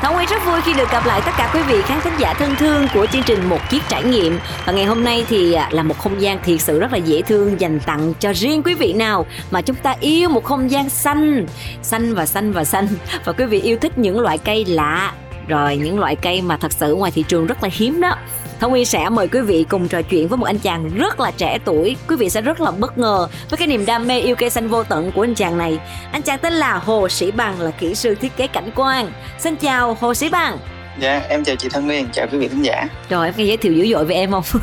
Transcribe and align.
Thảo 0.00 0.12
Nguyên 0.12 0.28
rất 0.28 0.46
vui 0.46 0.60
khi 0.60 0.74
được 0.74 0.90
gặp 0.90 1.06
lại 1.06 1.20
tất 1.24 1.32
cả 1.38 1.50
quý 1.54 1.60
vị 1.62 1.82
khán 1.82 2.00
thính 2.00 2.12
giả 2.18 2.34
thân 2.34 2.56
thương 2.56 2.86
của 2.94 3.06
chương 3.06 3.22
trình 3.22 3.48
Một 3.48 3.58
Chiếc 3.70 3.82
Trải 3.88 4.04
Nghiệm. 4.04 4.38
Và 4.66 4.72
ngày 4.72 4.84
hôm 4.84 5.04
nay 5.04 5.24
thì 5.28 5.52
à, 5.52 5.68
là 5.72 5.82
một 5.82 5.98
không 5.98 6.22
gian 6.22 6.38
thiệt 6.42 6.60
sự 6.60 6.80
rất 6.80 6.92
là 6.92 6.98
dễ 6.98 7.22
thương 7.22 7.60
dành 7.60 7.80
tặng 7.80 8.14
cho 8.20 8.32
riêng 8.32 8.62
quý 8.62 8.74
vị 8.74 8.92
nào 8.92 9.26
Mà 9.50 9.62
chúng 9.62 9.76
ta 9.76 9.94
yêu 10.00 10.28
một 10.28 10.44
không 10.44 10.70
gian 10.70 10.88
xanh, 10.88 11.46
xanh 11.82 12.14
và 12.14 12.26
xanh 12.26 12.52
và 12.52 12.64
xanh. 12.64 12.88
Và 13.24 13.32
quý 13.32 13.44
vị 13.44 13.60
yêu 13.60 13.76
thích 13.80 13.98
những 13.98 14.20
loại 14.20 14.38
cây 14.38 14.64
lạ. 14.64 15.12
Rồi 15.48 15.76
những 15.76 15.98
loại 15.98 16.16
cây 16.16 16.42
mà 16.42 16.56
thật 16.56 16.72
sự 16.72 16.94
ngoài 16.94 17.12
thị 17.12 17.24
trường 17.28 17.46
rất 17.46 17.62
là 17.62 17.68
hiếm 17.72 18.00
đó. 18.00 18.16
Thông 18.60 18.70
Nguyên 18.70 18.84
sẽ 18.84 19.08
mời 19.08 19.28
quý 19.28 19.40
vị 19.40 19.66
cùng 19.68 19.88
trò 19.88 20.02
chuyện 20.02 20.28
với 20.28 20.38
một 20.38 20.46
anh 20.46 20.58
chàng 20.58 20.90
rất 20.94 21.20
là 21.20 21.30
trẻ 21.30 21.58
tuổi. 21.64 21.96
Quý 22.08 22.16
vị 22.16 22.30
sẽ 22.30 22.40
rất 22.40 22.60
là 22.60 22.70
bất 22.70 22.98
ngờ 22.98 23.28
với 23.50 23.58
cái 23.58 23.68
niềm 23.68 23.86
đam 23.86 24.06
mê 24.06 24.20
yêu 24.20 24.36
cây 24.36 24.50
xanh 24.50 24.68
vô 24.68 24.82
tận 24.82 25.12
của 25.12 25.24
anh 25.24 25.34
chàng 25.34 25.58
này. 25.58 25.78
Anh 26.12 26.22
chàng 26.22 26.38
tên 26.38 26.52
là 26.52 26.74
Hồ 26.74 27.08
Sĩ 27.08 27.30
Bằng 27.30 27.60
là 27.60 27.70
kỹ 27.70 27.94
sư 27.94 28.14
thiết 28.14 28.36
kế 28.36 28.46
cảnh 28.46 28.70
quan. 28.76 29.12
Xin 29.38 29.56
chào 29.56 29.96
Hồ 30.00 30.14
Sĩ 30.14 30.28
Bằng. 30.28 30.58
Dạ, 31.00 31.22
em 31.28 31.44
chào 31.44 31.56
chị 31.56 31.68
Thân 31.72 31.86
Nguyên, 31.86 32.08
chào 32.12 32.26
quý 32.32 32.38
vị 32.38 32.48
khán 32.48 32.62
giả. 32.62 32.88
Rồi 33.10 33.26
em 33.26 33.34
nghe 33.36 33.44
giới 33.44 33.56
thiệu 33.56 33.72
dữ 33.72 33.86
dội 33.92 34.04
về 34.04 34.14
em 34.14 34.30
không? 34.30 34.44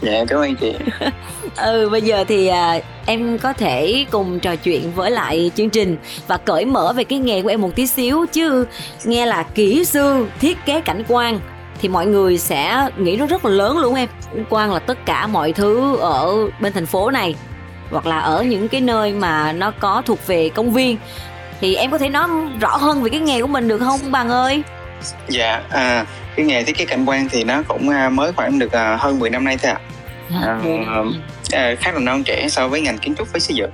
dạ, 0.00 0.24
cảm 0.28 0.40
ơn 0.40 0.56
chị. 0.56 0.74
ừ, 1.56 1.88
bây 1.92 2.02
giờ 2.02 2.24
thì 2.28 2.46
à, 2.46 2.78
em 3.06 3.38
có 3.38 3.52
thể 3.52 4.04
cùng 4.10 4.40
trò 4.40 4.56
chuyện 4.56 4.92
với 4.94 5.10
lại 5.10 5.50
chương 5.54 5.70
trình 5.70 5.96
và 6.26 6.36
cởi 6.36 6.64
mở 6.64 6.92
về 6.96 7.04
cái 7.04 7.18
nghề 7.18 7.42
của 7.42 7.48
em 7.48 7.60
một 7.60 7.70
tí 7.74 7.86
xíu 7.86 8.26
chứ 8.32 8.66
nghe 9.04 9.26
là 9.26 9.42
kỹ 9.42 9.84
sư 9.84 10.26
thiết 10.40 10.58
kế 10.66 10.80
cảnh 10.80 11.02
quan 11.08 11.40
thì 11.80 11.88
mọi 11.88 12.06
người 12.06 12.38
sẽ 12.38 12.88
nghĩ 12.96 13.16
nó 13.16 13.26
rất 13.26 13.44
là 13.44 13.50
lớn 13.50 13.78
luôn 13.78 13.94
em. 13.94 14.08
Quan 14.48 14.72
là 14.72 14.78
tất 14.78 15.06
cả 15.06 15.26
mọi 15.26 15.52
thứ 15.52 15.96
ở 15.96 16.50
bên 16.60 16.72
thành 16.72 16.86
phố 16.86 17.10
này 17.10 17.34
hoặc 17.90 18.06
là 18.06 18.18
ở 18.18 18.42
những 18.42 18.68
cái 18.68 18.80
nơi 18.80 19.12
mà 19.12 19.52
nó 19.52 19.70
có 19.70 20.02
thuộc 20.06 20.26
về 20.26 20.48
công 20.48 20.70
viên. 20.70 20.96
Thì 21.60 21.74
em 21.74 21.90
có 21.90 21.98
thể 21.98 22.08
nói 22.08 22.28
rõ 22.60 22.76
hơn 22.76 23.02
về 23.02 23.10
cái 23.10 23.20
nghề 23.20 23.40
của 23.40 23.46
mình 23.46 23.68
được 23.68 23.78
không 23.78 24.00
bằng 24.10 24.28
ơi? 24.28 24.62
Dạ 25.28 25.62
à, 25.70 26.06
cái 26.36 26.46
nghề 26.46 26.62
thiết 26.64 26.76
kế 26.76 26.84
cảnh 26.84 27.04
quan 27.06 27.28
thì 27.30 27.44
nó 27.44 27.62
cũng 27.68 27.88
à, 27.88 28.08
mới 28.08 28.32
khoảng 28.32 28.58
được 28.58 28.72
à, 28.72 28.96
hơn 29.00 29.18
10 29.18 29.30
năm 29.30 29.44
nay 29.44 29.56
thôi 29.62 29.72
ạ. 29.72 29.80
À, 30.42 30.60
à, 31.52 31.74
khá 31.80 31.92
là 31.92 32.00
non 32.00 32.22
trẻ 32.24 32.48
so 32.48 32.68
với 32.68 32.80
ngành 32.80 32.98
kiến 32.98 33.14
trúc 33.18 33.32
với 33.32 33.40
xây 33.40 33.56
dựng. 33.56 33.70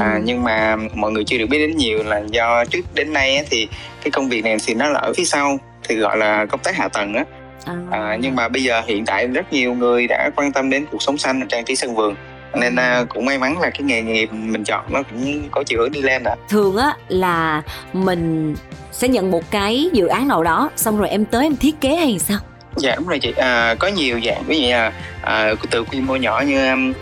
À, 0.00 0.12
ừ. 0.14 0.20
nhưng 0.24 0.44
mà 0.44 0.76
mọi 0.94 1.12
người 1.12 1.24
chưa 1.24 1.38
được 1.38 1.46
biết 1.46 1.58
đến 1.58 1.76
nhiều 1.76 2.02
là 2.02 2.22
do 2.30 2.64
trước 2.64 2.80
đến 2.94 3.12
nay 3.12 3.44
thì 3.50 3.68
cái 4.02 4.10
công 4.10 4.28
việc 4.28 4.44
này 4.44 4.56
thì 4.66 4.74
nó 4.74 4.88
là 4.88 5.00
ở 5.00 5.12
phía 5.16 5.24
sau 5.24 5.58
thì 5.88 5.96
gọi 5.96 6.16
là 6.16 6.46
công 6.46 6.60
tác 6.60 6.76
hạ 6.76 6.88
tầng 6.88 7.14
á 7.14 7.24
à. 7.64 7.74
À, 7.90 8.16
nhưng 8.20 8.36
mà 8.36 8.48
bây 8.48 8.62
giờ 8.62 8.82
hiện 8.86 9.04
tại 9.04 9.26
rất 9.26 9.52
nhiều 9.52 9.74
người 9.74 10.06
đã 10.06 10.30
quan 10.36 10.52
tâm 10.52 10.70
đến 10.70 10.86
cuộc 10.90 11.02
sống 11.02 11.18
xanh 11.18 11.48
trang 11.48 11.64
trí 11.64 11.76
sân 11.76 11.94
vườn. 11.94 12.14
Nên 12.54 12.74
uh, 12.74 13.08
cũng 13.08 13.24
may 13.24 13.38
mắn 13.38 13.60
là 13.60 13.70
cái 13.70 13.82
nghề 13.82 14.02
nghiệp 14.02 14.28
mình 14.32 14.64
chọn 14.64 14.84
nó 14.88 15.02
cũng 15.02 15.48
có 15.50 15.62
chiều 15.66 15.78
hướng 15.80 15.92
đi 15.92 16.02
lên 16.02 16.24
ạ. 16.24 16.34
Thường 16.48 16.76
á 16.76 16.96
là 17.08 17.62
mình 17.92 18.54
sẽ 18.92 19.08
nhận 19.08 19.30
một 19.30 19.50
cái 19.50 19.90
dự 19.92 20.06
án 20.06 20.28
nào 20.28 20.42
đó 20.42 20.70
xong 20.76 20.98
rồi 20.98 21.08
em 21.08 21.24
tới 21.24 21.42
em 21.42 21.56
thiết 21.56 21.80
kế 21.80 21.96
hay 21.96 22.18
sao? 22.18 22.38
Dạ 22.76 22.94
đúng 22.96 23.06
rồi 23.08 23.18
chị. 23.18 23.32
À, 23.36 23.74
có 23.78 23.88
nhiều 23.88 24.20
dạng. 24.26 24.42
Ví 24.46 24.60
dụ 24.60 24.66
như 24.66 24.72
là 24.72 24.92
à, 25.22 25.54
từ 25.70 25.84
quy 25.84 26.00
mô 26.00 26.16
nhỏ 26.16 26.42
như 26.46 26.70
um, 26.70 26.92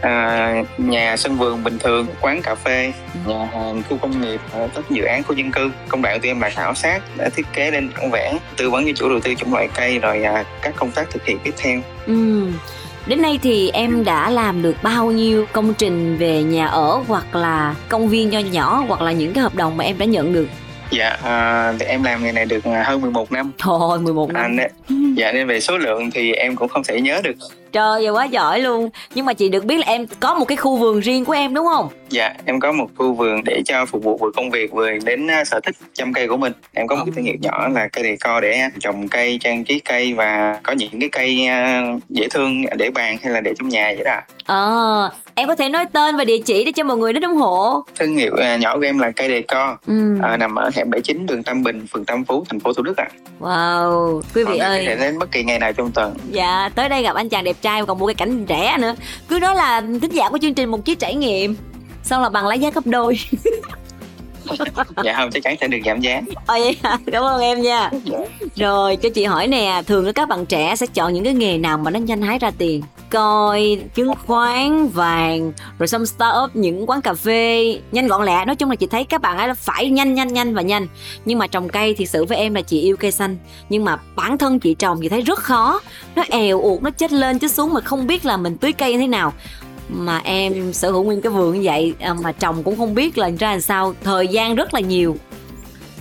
à, 0.00 0.54
nhà 0.78 1.16
sân 1.16 1.36
vườn 1.36 1.64
bình 1.64 1.78
thường 1.78 2.06
quán 2.20 2.42
cà 2.42 2.54
phê 2.54 2.92
nhà 3.26 3.44
hàng 3.44 3.82
khu 3.88 3.96
công 3.96 4.20
nghiệp 4.20 4.40
các 4.54 4.90
dự 4.90 5.04
án 5.04 5.22
khu 5.22 5.34
dân 5.34 5.50
cư 5.52 5.70
công 5.88 6.02
đoạn 6.02 6.20
tụi 6.20 6.30
em 6.30 6.40
là 6.40 6.50
khảo 6.50 6.74
sát 6.74 7.02
đã 7.16 7.28
thiết 7.28 7.46
kế 7.52 7.70
lên 7.70 7.90
bản 7.96 8.10
vẽ 8.10 8.38
tư 8.56 8.70
vấn 8.70 8.84
cho 8.86 8.92
chủ 8.94 9.08
đầu 9.08 9.20
tư 9.20 9.34
chủng 9.34 9.52
loại 9.52 9.68
cây 9.74 9.98
rồi 9.98 10.22
à, 10.22 10.44
các 10.62 10.74
công 10.76 10.90
tác 10.90 11.10
thực 11.10 11.24
hiện 11.24 11.38
tiếp 11.44 11.54
theo 11.58 11.80
ừ. 12.06 12.46
Đến 13.06 13.22
nay 13.22 13.38
thì 13.42 13.70
em 13.70 14.04
đã 14.04 14.30
làm 14.30 14.62
được 14.62 14.76
bao 14.82 15.10
nhiêu 15.10 15.46
công 15.52 15.74
trình 15.74 16.16
về 16.16 16.42
nhà 16.42 16.66
ở 16.66 17.02
hoặc 17.08 17.34
là 17.34 17.74
công 17.88 18.08
viên 18.08 18.30
nho 18.30 18.38
nhỏ 18.38 18.84
hoặc 18.88 19.00
là 19.00 19.12
những 19.12 19.32
cái 19.32 19.42
hợp 19.42 19.54
đồng 19.54 19.76
mà 19.76 19.84
em 19.84 19.98
đã 19.98 20.06
nhận 20.06 20.32
được? 20.32 20.48
Dạ, 20.90 21.16
à, 21.22 21.72
thì 21.80 21.86
em 21.86 22.02
làm 22.02 22.24
nghề 22.24 22.32
này 22.32 22.44
được 22.44 22.64
à, 22.64 22.82
hơn 22.86 23.00
11 23.00 23.32
năm. 23.32 23.52
Thôi, 23.58 23.98
11 23.98 24.32
năm. 24.32 24.42
À, 24.42 24.48
nên, 24.48 25.14
dạ, 25.14 25.32
nên 25.32 25.46
về 25.46 25.60
số 25.60 25.78
lượng 25.78 26.10
thì 26.10 26.32
em 26.32 26.56
cũng 26.56 26.68
không 26.68 26.82
thể 26.84 27.00
nhớ 27.00 27.20
được. 27.24 27.34
Trời 27.72 28.04
ơi, 28.04 28.08
quá 28.08 28.24
giỏi 28.24 28.60
luôn. 28.60 28.90
Nhưng 29.14 29.26
mà 29.26 29.32
chị 29.32 29.48
được 29.48 29.64
biết 29.64 29.78
là 29.78 29.86
em 29.86 30.06
có 30.20 30.34
một 30.34 30.44
cái 30.44 30.56
khu 30.56 30.76
vườn 30.76 31.00
riêng 31.00 31.24
của 31.24 31.32
em 31.32 31.54
đúng 31.54 31.66
không? 31.74 31.88
Dạ, 32.08 32.34
em 32.44 32.60
có 32.60 32.72
một 32.72 32.86
khu 32.96 33.12
vườn 33.12 33.44
để 33.44 33.62
cho 33.64 33.86
phục 33.86 34.04
vụ 34.04 34.16
vừa 34.16 34.30
công 34.36 34.50
việc 34.50 34.72
vừa 34.72 34.90
đến 35.04 35.26
à, 35.30 35.44
sở 35.44 35.60
thích 35.60 35.76
chăm 35.92 36.12
cây 36.12 36.28
của 36.28 36.36
mình. 36.36 36.52
Em 36.72 36.86
có 36.86 36.96
một 36.96 37.02
cái 37.06 37.12
thương 37.16 37.24
hiệu 37.24 37.36
nhỏ 37.40 37.68
là 37.68 37.88
cây 37.88 38.04
đề 38.04 38.16
co 38.20 38.40
để 38.40 38.60
trồng 38.80 39.08
cây, 39.08 39.38
trang 39.40 39.64
trí 39.64 39.80
cây 39.80 40.12
và 40.12 40.60
có 40.62 40.72
những 40.72 41.00
cái 41.00 41.08
cây 41.12 41.46
à, 41.46 41.82
dễ 42.08 42.28
thương 42.30 42.64
để 42.78 42.90
bàn 42.90 43.16
hay 43.22 43.32
là 43.32 43.40
để 43.40 43.54
trong 43.58 43.68
nhà 43.68 43.92
vậy 43.96 44.04
đó. 44.04 44.20
Ờ, 44.50 45.10
em 45.34 45.48
có 45.48 45.54
thể 45.54 45.68
nói 45.68 45.86
tên 45.92 46.16
và 46.16 46.24
địa 46.24 46.38
chỉ 46.38 46.64
để 46.64 46.72
cho 46.72 46.84
mọi 46.84 46.96
người 46.96 47.12
đến 47.12 47.22
ủng 47.22 47.36
hộ. 47.36 47.84
Thương 47.98 48.16
hiệu 48.16 48.36
à, 48.36 48.56
nhỏ 48.56 48.76
của 48.76 48.82
em 48.82 48.98
là 48.98 49.10
cây 49.10 49.28
đề 49.28 49.42
co. 49.42 49.76
Ừ. 49.86 50.18
à, 50.22 50.36
nằm 50.36 50.54
ở 50.54 50.70
hẻm 50.74 50.90
79 50.90 51.26
đường 51.26 51.42
Tam 51.42 51.62
Bình 51.62 51.86
phường 51.86 52.04
Tam 52.04 52.24
Phú 52.24 52.44
thành 52.48 52.60
phố 52.60 52.72
Thủ 52.72 52.82
Đức 52.82 52.96
ạ. 52.96 53.08
À. 53.10 53.16
wow 53.40 54.20
quý 54.34 54.44
vị 54.44 54.58
Còn 54.58 54.58
ơi. 54.58 54.84
có 54.86 54.90
thể 54.90 54.96
đến 54.96 55.18
bất 55.18 55.30
kỳ 55.32 55.44
ngày 55.44 55.58
nào 55.58 55.72
trong 55.72 55.90
tuần. 55.92 56.14
Dạ 56.30 56.68
tới 56.74 56.88
đây 56.88 57.02
gặp 57.02 57.16
anh 57.16 57.28
chàng 57.28 57.44
đẹp 57.44 57.56
trai 57.62 57.84
còn 57.86 57.98
mua 57.98 58.06
cái 58.06 58.14
cảnh 58.14 58.44
rẻ 58.48 58.76
nữa. 58.80 58.94
Cứ 59.28 59.38
nói 59.38 59.54
là 59.54 59.80
thính 59.80 60.14
giả 60.14 60.28
của 60.28 60.38
chương 60.42 60.54
trình 60.54 60.70
một 60.70 60.84
chiếc 60.84 60.98
trải 60.98 61.14
nghiệm 61.14 61.56
xong 62.02 62.22
là 62.22 62.28
bằng 62.28 62.46
lấy 62.46 62.58
giá 62.58 62.70
gấp 62.70 62.86
đôi. 62.86 63.18
Dạ 65.04 65.14
không 65.16 65.30
chắc 65.30 65.42
chắn 65.42 65.56
sẽ 65.60 65.68
được 65.68 65.78
giảm 65.86 66.00
giá. 66.00 66.20
Ồ 66.46 66.54
vậy 66.58 66.76
hả? 66.82 66.98
cảm 67.12 67.22
ơn 67.22 67.40
em 67.40 67.62
nha. 67.62 67.90
Rồi 68.56 68.96
cho 68.96 69.08
chị 69.14 69.24
hỏi 69.24 69.46
nè 69.46 69.82
thường 69.86 70.12
các 70.12 70.28
bạn 70.28 70.46
trẻ 70.46 70.76
sẽ 70.76 70.86
chọn 70.94 71.12
những 71.12 71.24
cái 71.24 71.34
nghề 71.34 71.58
nào 71.58 71.78
mà 71.78 71.90
nó 71.90 71.98
nhanh 71.98 72.22
hái 72.22 72.38
ra 72.38 72.50
tiền 72.58 72.82
coi 73.10 73.78
chứng 73.94 74.14
khoán 74.26 74.88
vàng 74.88 75.52
rồi 75.78 75.86
xong 75.86 76.06
start 76.06 76.36
up 76.44 76.56
những 76.56 76.90
quán 76.90 77.00
cà 77.00 77.14
phê. 77.14 77.78
Nhanh 77.92 78.08
gọn 78.08 78.24
lẹ 78.24 78.44
nói 78.44 78.56
chung 78.56 78.70
là 78.70 78.76
chị 78.76 78.86
thấy 78.86 79.04
các 79.04 79.20
bạn 79.20 79.38
ấy 79.38 79.54
phải 79.54 79.90
nhanh 79.90 80.14
nhanh 80.14 80.32
nhanh 80.32 80.54
và 80.54 80.62
nhanh. 80.62 80.86
Nhưng 81.24 81.38
mà 81.38 81.46
trồng 81.46 81.68
cây 81.68 81.94
thì 81.94 82.06
sự 82.06 82.24
với 82.24 82.38
em 82.38 82.54
là 82.54 82.62
chị 82.62 82.80
yêu 82.80 82.96
cây 82.96 83.10
xanh. 83.10 83.36
Nhưng 83.68 83.84
mà 83.84 83.96
bản 84.16 84.38
thân 84.38 84.60
chị 84.60 84.74
trồng 84.74 85.00
chị 85.02 85.08
thấy 85.08 85.20
rất 85.20 85.38
khó. 85.38 85.80
Nó 86.16 86.24
èo 86.28 86.60
uột 86.60 86.82
nó 86.82 86.90
chết 86.90 87.12
lên 87.12 87.38
chết 87.38 87.50
xuống 87.50 87.72
mà 87.74 87.80
không 87.80 88.06
biết 88.06 88.24
là 88.24 88.36
mình 88.36 88.56
tưới 88.56 88.72
cây 88.72 88.92
như 88.92 88.98
thế 88.98 89.06
nào. 89.06 89.32
Mà 89.88 90.18
em 90.18 90.72
sở 90.72 90.90
hữu 90.90 91.04
nguyên 91.04 91.20
cái 91.20 91.32
vườn 91.32 91.54
như 91.54 91.60
vậy 91.64 91.94
à, 92.00 92.14
mà 92.14 92.32
trồng 92.32 92.62
cũng 92.62 92.76
không 92.76 92.94
biết 92.94 93.18
là 93.18 93.30
ra 93.38 93.50
làm 93.50 93.60
sao. 93.60 93.94
Thời 94.04 94.28
gian 94.28 94.54
rất 94.54 94.74
là 94.74 94.80
nhiều. 94.80 95.16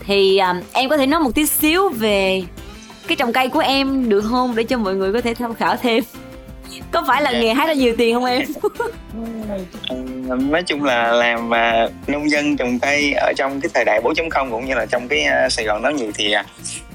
Thì 0.05 0.37
um, 0.37 0.57
em 0.71 0.89
có 0.89 0.97
thể 0.97 1.07
nói 1.07 1.19
một 1.19 1.35
tí 1.35 1.45
xíu 1.45 1.89
về 1.89 2.43
cái 3.07 3.15
trồng 3.15 3.33
cây 3.33 3.49
của 3.49 3.59
em 3.59 4.09
được 4.09 4.21
không? 4.21 4.55
Để 4.55 4.63
cho 4.63 4.77
mọi 4.77 4.95
người 4.95 5.13
có 5.13 5.21
thể 5.21 5.33
tham 5.33 5.53
khảo 5.53 5.75
thêm 5.75 6.03
có 6.91 7.03
phải 7.07 7.21
là 7.21 7.31
nghề 7.31 7.53
hái 7.53 7.67
ra 7.67 7.73
nhiều 7.73 7.95
tiền 7.97 8.15
không 8.15 8.25
em 8.25 8.43
ờ, 10.29 10.35
nói 10.35 10.63
chung 10.63 10.83
là 10.83 11.11
làm 11.11 11.49
uh, 11.49 12.09
nông 12.09 12.29
dân 12.29 12.57
trồng 12.57 12.79
cây 12.79 13.13
ở 13.13 13.33
trong 13.37 13.61
cái 13.61 13.69
thời 13.73 13.85
đại 13.85 14.01
4.0 14.01 14.51
cũng 14.51 14.65
như 14.65 14.73
là 14.73 14.85
trong 14.85 15.07
cái 15.07 15.25
uh, 15.45 15.51
Sài 15.51 15.65
Gòn 15.65 15.83
đó 15.83 15.89
nhiều 15.89 16.11
thì 16.15 16.33
uh, 16.39 16.45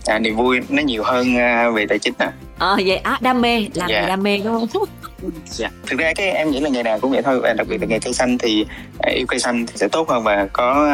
à, 0.05 0.19
niềm 0.19 0.37
vui 0.37 0.61
nó 0.69 0.83
nhiều 0.83 1.03
hơn 1.03 1.27
uh, 1.29 1.75
về 1.75 1.87
tài 1.87 1.99
chính 1.99 2.15
à. 2.19 2.33
ờ 2.59 2.75
à, 2.75 2.83
vậy 2.87 2.97
á 2.97 3.19
đam 3.21 3.41
mê 3.41 3.67
làm 3.75 3.89
dạ. 3.91 4.07
đam 4.09 4.23
mê 4.23 4.41
đúng 4.45 4.67
không 4.73 4.85
dạ. 5.47 5.71
thực 5.87 5.99
ra 5.99 6.13
cái 6.17 6.31
em 6.31 6.51
nghĩ 6.51 6.61
là 6.61 6.69
nghề 6.69 6.83
nào 6.83 6.99
cũng 6.99 7.11
vậy 7.11 7.23
thôi 7.23 7.41
và 7.41 7.53
đặc 7.53 7.67
biệt 7.71 7.81
là 7.81 7.87
nghề 7.87 7.99
cây 7.99 8.13
xanh 8.13 8.39
thì 8.39 8.67
yêu 9.15 9.27
cây 9.29 9.41
xanh 9.41 9.67
thì 9.67 9.73
sẽ 9.77 9.89
tốt 9.89 10.09
hơn 10.09 10.23
và 10.23 10.49
có 10.53 10.91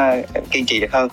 kiên 0.50 0.66
trì 0.66 0.80
được 0.80 0.92
hơn 0.92 1.08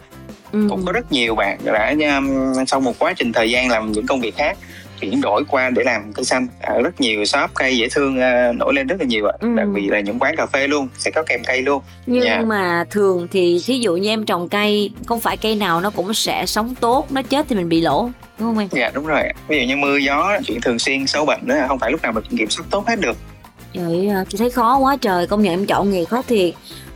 ừ. 0.51 0.67
cũng 0.69 0.85
có 0.85 0.91
rất 0.91 1.11
nhiều 1.11 1.35
bạn 1.35 1.59
đã 1.63 1.95
um, 2.17 2.65
sau 2.67 2.79
một 2.79 2.99
quá 2.99 3.13
trình 3.13 3.33
thời 3.33 3.51
gian 3.51 3.69
làm 3.69 3.91
những 3.91 4.05
công 4.05 4.21
việc 4.21 4.35
khác 4.37 4.57
chuyển 4.99 5.21
đổi 5.21 5.43
qua 5.47 5.69
để 5.69 5.83
làm 5.83 6.13
cây 6.13 6.25
xanh 6.25 6.47
à, 6.61 6.73
rất 6.83 7.01
nhiều 7.01 7.25
shop 7.25 7.49
cây 7.53 7.77
dễ 7.77 7.87
thương 7.91 8.19
à, 8.19 8.51
nổi 8.51 8.73
lên 8.73 8.87
rất 8.87 8.95
là 8.99 9.05
nhiều 9.05 9.25
ạ. 9.25 9.33
Ừ. 9.39 9.47
đặc 9.57 9.67
biệt 9.73 9.87
là 9.89 9.99
những 9.99 10.19
quán 10.19 10.35
cà 10.35 10.45
phê 10.45 10.67
luôn 10.67 10.87
sẽ 10.97 11.11
có 11.11 11.23
kèm 11.23 11.43
cây 11.43 11.61
luôn. 11.61 11.81
Nhưng 12.05 12.23
yeah. 12.23 12.45
Mà 12.45 12.85
thường 12.89 13.27
thì 13.31 13.61
thí 13.65 13.79
dụ 13.79 13.95
như 13.95 14.09
em 14.09 14.25
trồng 14.25 14.49
cây 14.49 14.91
không 15.05 15.19
phải 15.19 15.37
cây 15.37 15.55
nào 15.55 15.81
nó 15.81 15.89
cũng 15.89 16.13
sẽ 16.13 16.45
sống 16.45 16.75
tốt 16.75 17.05
nó 17.09 17.21
chết 17.21 17.45
thì 17.49 17.55
mình 17.55 17.69
bị 17.69 17.81
lỗ 17.81 18.09
đúng 18.39 18.47
không 18.47 18.57
em? 18.57 18.67
Dạ 18.71 18.91
đúng 18.93 19.05
rồi 19.05 19.23
ví 19.47 19.59
dụ 19.59 19.67
như 19.67 19.75
mưa 19.75 19.97
gió 19.97 20.39
chuyện 20.45 20.61
thường 20.61 20.79
xuyên 20.79 21.07
sâu 21.07 21.25
bệnh 21.25 21.39
nữa 21.43 21.65
không 21.67 21.79
phải 21.79 21.91
lúc 21.91 22.01
nào 22.01 22.11
mình 22.11 22.23
kiểm 22.37 22.49
soát 22.49 22.65
tốt 22.69 22.87
hết 22.87 22.99
được. 22.99 23.17
Vậy 23.73 24.07
à, 24.07 24.23
chị 24.29 24.37
thấy 24.37 24.49
khó 24.49 24.77
quá 24.77 24.97
trời 25.01 25.27
công 25.27 25.41
nhận 25.41 25.53
em 25.53 25.65
chọn 25.65 25.91
nghề 25.91 26.05
khó 26.05 26.21
thiệt. 26.27 26.53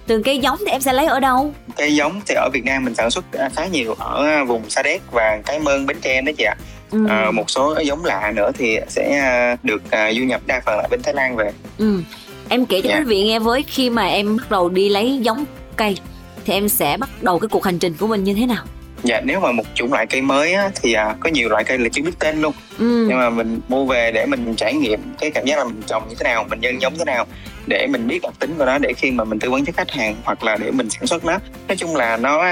Từng 0.07 0.23
cây 0.23 0.39
giống 0.39 0.57
thì 0.59 0.71
em 0.71 0.81
sẽ 0.81 0.93
lấy 0.93 1.05
ở 1.05 1.19
đâu? 1.19 1.53
Cây 1.77 1.95
giống 1.95 2.21
thì 2.27 2.35
ở 2.35 2.49
Việt 2.53 2.65
Nam 2.65 2.85
mình 2.85 2.95
sản 2.95 3.11
xuất 3.11 3.25
khá 3.55 3.65
nhiều 3.65 3.95
ở 3.99 4.45
vùng 4.45 4.69
Sa 4.69 4.83
Đéc 4.83 5.01
và 5.11 5.39
Cái 5.45 5.59
Mơn 5.59 5.85
Bến 5.85 5.97
Tre 6.01 6.21
đó 6.21 6.31
chị 6.37 6.43
ạ 6.43 6.55
ừ. 6.91 7.05
à, 7.09 7.31
một 7.31 7.49
số 7.49 7.75
giống 7.85 8.05
lạ 8.05 8.33
nữa 8.35 8.51
thì 8.57 8.79
sẽ 8.87 9.19
à, 9.19 9.57
được 9.63 9.81
uh, 9.85 10.17
du 10.17 10.23
nhập 10.23 10.41
đa 10.45 10.61
phần 10.65 10.77
là 10.77 10.87
bên 10.91 11.01
Thái 11.03 11.13
Lan 11.13 11.35
về 11.35 11.51
ừ. 11.77 12.01
em 12.49 12.65
kể 12.65 12.81
cho 12.81 12.89
yeah. 12.89 12.99
Dạ. 12.99 13.03
quý 13.03 13.09
vị 13.09 13.23
nghe 13.23 13.39
với 13.39 13.63
khi 13.63 13.89
mà 13.89 14.07
em 14.07 14.37
bắt 14.37 14.51
đầu 14.51 14.69
đi 14.69 14.89
lấy 14.89 15.19
giống 15.21 15.45
cây 15.75 15.97
thì 16.45 16.53
em 16.53 16.69
sẽ 16.69 16.97
bắt 16.97 17.09
đầu 17.21 17.39
cái 17.39 17.47
cuộc 17.47 17.65
hành 17.65 17.79
trình 17.79 17.93
của 17.99 18.07
mình 18.07 18.23
như 18.23 18.33
thế 18.33 18.45
nào 18.45 18.65
dạ 19.03 19.21
nếu 19.21 19.39
mà 19.39 19.51
một 19.51 19.63
chủng 19.75 19.93
loại 19.93 20.07
cây 20.07 20.21
mới 20.21 20.53
á, 20.53 20.69
thì 20.81 20.93
à, 20.93 21.15
có 21.19 21.29
nhiều 21.29 21.49
loại 21.49 21.63
cây 21.63 21.77
là 21.77 21.89
chưa 21.91 22.01
biết 22.03 22.19
tên 22.19 22.41
luôn 22.41 22.53
ừ. 22.79 23.05
nhưng 23.09 23.17
mà 23.17 23.29
mình 23.29 23.59
mua 23.67 23.85
về 23.85 24.11
để 24.11 24.25
mình 24.25 24.55
trải 24.55 24.73
nghiệm 24.73 24.99
cái 25.19 25.31
cảm 25.31 25.45
giác 25.45 25.57
là 25.57 25.63
mình 25.63 25.81
trồng 25.87 26.09
như 26.09 26.15
thế 26.19 26.23
nào 26.23 26.45
mình 26.49 26.61
nhân 26.61 26.81
giống 26.81 26.97
thế 26.97 27.05
nào 27.05 27.25
để 27.67 27.87
mình 27.87 28.07
biết 28.07 28.19
đặc 28.23 28.33
tính 28.39 28.55
của 28.57 28.65
nó 28.65 28.77
để 28.77 28.93
khi 28.97 29.11
mà 29.11 29.23
mình 29.23 29.39
tư 29.39 29.49
vấn 29.49 29.65
cho 29.65 29.73
khách 29.77 29.91
hàng 29.91 30.15
hoặc 30.23 30.43
là 30.43 30.57
để 30.57 30.71
mình 30.71 30.89
sản 30.89 31.07
xuất 31.07 31.25
nó 31.25 31.39
nói 31.67 31.77
chung 31.77 31.95
là 31.95 32.17
nó 32.17 32.43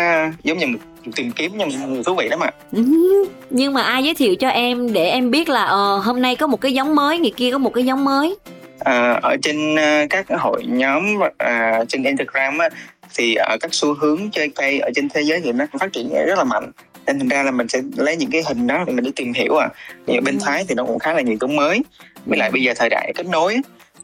giống 0.43 0.57
như 0.57 0.67
một 0.67 0.79
tìm 1.11 1.31
kiếm 1.31 1.51
nhưng 1.55 2.03
thú 2.03 2.15
vị 2.15 2.27
lắm 2.29 2.39
ạ. 2.39 2.51
Ừ, 2.71 2.83
nhưng 3.49 3.73
mà 3.73 3.81
ai 3.81 4.03
giới 4.03 4.13
thiệu 4.13 4.35
cho 4.35 4.49
em 4.49 4.93
để 4.93 5.09
em 5.09 5.31
biết 5.31 5.49
là 5.49 5.63
ờ, 5.63 5.97
hôm 5.97 6.21
nay 6.21 6.35
có 6.35 6.47
một 6.47 6.61
cái 6.61 6.73
giống 6.73 6.95
mới 6.95 7.19
ngày 7.19 7.33
kia 7.37 7.51
có 7.51 7.57
một 7.57 7.73
cái 7.73 7.85
giống 7.85 8.05
mới? 8.05 8.35
À, 8.79 9.19
ở 9.23 9.35
trên 9.43 9.75
à, 9.75 10.05
các 10.09 10.25
hội 10.39 10.63
nhóm 10.67 11.03
à, 11.37 11.83
trên 11.87 12.03
Instagram 12.03 12.57
á, 12.57 12.69
thì 13.15 13.35
ở 13.35 13.57
các 13.61 13.73
xu 13.73 13.93
hướng 13.93 14.29
chơi 14.31 14.49
cây 14.55 14.79
ở 14.79 14.89
trên 14.95 15.09
thế 15.09 15.21
giới 15.21 15.41
thì 15.43 15.51
nó 15.51 15.65
phát 15.79 15.93
triển 15.93 16.09
rất 16.27 16.37
là 16.37 16.43
mạnh. 16.43 16.71
Nên 17.05 17.19
thành 17.19 17.27
ra 17.29 17.43
là 17.43 17.51
mình 17.51 17.67
sẽ 17.67 17.81
lấy 17.97 18.15
những 18.17 18.31
cái 18.31 18.41
hình 18.47 18.67
đó 18.67 18.83
để 18.87 18.93
mình 18.93 19.05
đi 19.05 19.11
tìm 19.15 19.33
hiểu 19.33 19.55
à 19.55 19.69
thì 20.07 20.15
ở 20.17 20.21
bên 20.21 20.35
Ừ. 20.35 20.41
Thái 20.45 20.65
thì 20.67 20.75
nó 20.75 20.83
cũng 20.85 20.99
khá 20.99 21.13
là 21.13 21.21
nhiều 21.21 21.37
giống 21.41 21.55
mới. 21.55 21.81
Với 22.25 22.37
lại 22.39 22.51
bây 22.51 22.61
giờ 22.61 22.73
thời 22.77 22.89
đại 22.89 23.11
kết 23.15 23.25
nối 23.27 23.57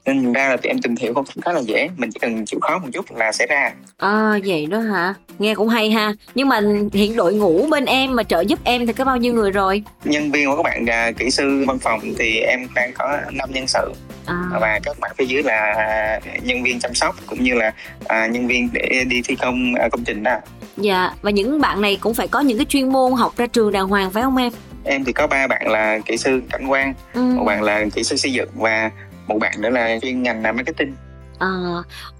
nên 0.05 0.33
ra 0.33 0.49
là 0.49 0.57
tụi 0.57 0.67
em 0.67 0.81
tìm 0.81 0.95
hiểu 0.95 1.13
cũng 1.13 1.25
khá 1.41 1.51
là 1.51 1.59
dễ. 1.59 1.89
Mình 1.97 2.09
chỉ 2.11 2.19
cần 2.19 2.45
chịu 2.45 2.59
khó 2.59 2.77
một 2.79 2.87
chút 2.93 3.05
là 3.15 3.31
sẽ 3.31 3.45
ra. 3.47 3.71
À 3.97 4.39
vậy 4.45 4.65
đó 4.65 4.79
hả? 4.79 5.13
Nghe 5.39 5.55
cũng 5.55 5.69
hay 5.69 5.91
ha. 5.91 6.13
Nhưng 6.35 6.49
mà 6.49 6.61
hiện 6.93 7.15
đội 7.15 7.33
ngũ 7.33 7.67
bên 7.69 7.85
em 7.85 8.15
mà 8.15 8.23
trợ 8.23 8.41
giúp 8.41 8.59
em 8.63 8.87
thì 8.87 8.93
có 8.93 9.05
bao 9.05 9.17
nhiêu 9.17 9.33
người 9.33 9.51
rồi? 9.51 9.83
Nhân 10.03 10.31
viên 10.31 10.49
của 10.49 10.55
các 10.55 10.63
bạn 10.63 10.85
à, 10.85 11.11
kỹ 11.17 11.29
sư 11.29 11.63
văn 11.67 11.79
phòng 11.79 11.99
thì 12.19 12.39
em 12.39 12.67
đang 12.75 12.93
có 12.93 13.17
5 13.31 13.49
nhân 13.53 13.67
sự. 13.67 13.93
À, 14.25 14.43
và 14.61 14.79
các 14.83 14.99
bạn 14.99 15.11
phía 15.17 15.25
dưới 15.25 15.43
là 15.43 16.19
nhân 16.43 16.63
viên 16.63 16.79
chăm 16.79 16.93
sóc 16.93 17.15
cũng 17.25 17.43
như 17.43 17.53
là 17.53 17.73
à, 18.05 18.27
nhân 18.27 18.47
viên 18.47 18.69
để 18.73 19.03
đi 19.07 19.21
thi 19.21 19.35
công 19.35 19.75
à, 19.75 19.89
công 19.91 20.03
trình 20.03 20.23
đó. 20.23 20.35
Dạ 20.77 21.11
và 21.21 21.31
những 21.31 21.61
bạn 21.61 21.81
này 21.81 21.97
cũng 22.01 22.13
phải 22.13 22.27
có 22.27 22.39
những 22.39 22.57
cái 22.57 22.65
chuyên 22.65 22.89
môn 22.89 23.13
học 23.13 23.37
ra 23.37 23.47
trường 23.47 23.71
đàng 23.71 23.87
hoàng 23.87 24.11
phải 24.11 24.23
không 24.23 24.37
em? 24.37 24.51
Em 24.83 25.03
thì 25.03 25.13
có 25.13 25.27
ba 25.27 25.47
bạn 25.47 25.67
là 25.67 25.99
kỹ 26.05 26.17
sư 26.17 26.41
cảnh 26.49 26.67
quan 26.67 26.93
ừ. 27.13 27.21
một 27.21 27.43
bạn 27.43 27.63
là 27.63 27.85
kỹ 27.93 28.03
sư 28.03 28.17
xây 28.17 28.33
dựng 28.33 28.49
và 28.55 28.91
một 29.27 29.37
bạn 29.39 29.53
nữa 29.61 29.69
là 29.69 29.97
chuyên 30.01 30.23
ngành 30.23 30.43
là 30.43 30.51
marketing. 30.51 30.95
À, 31.39 31.47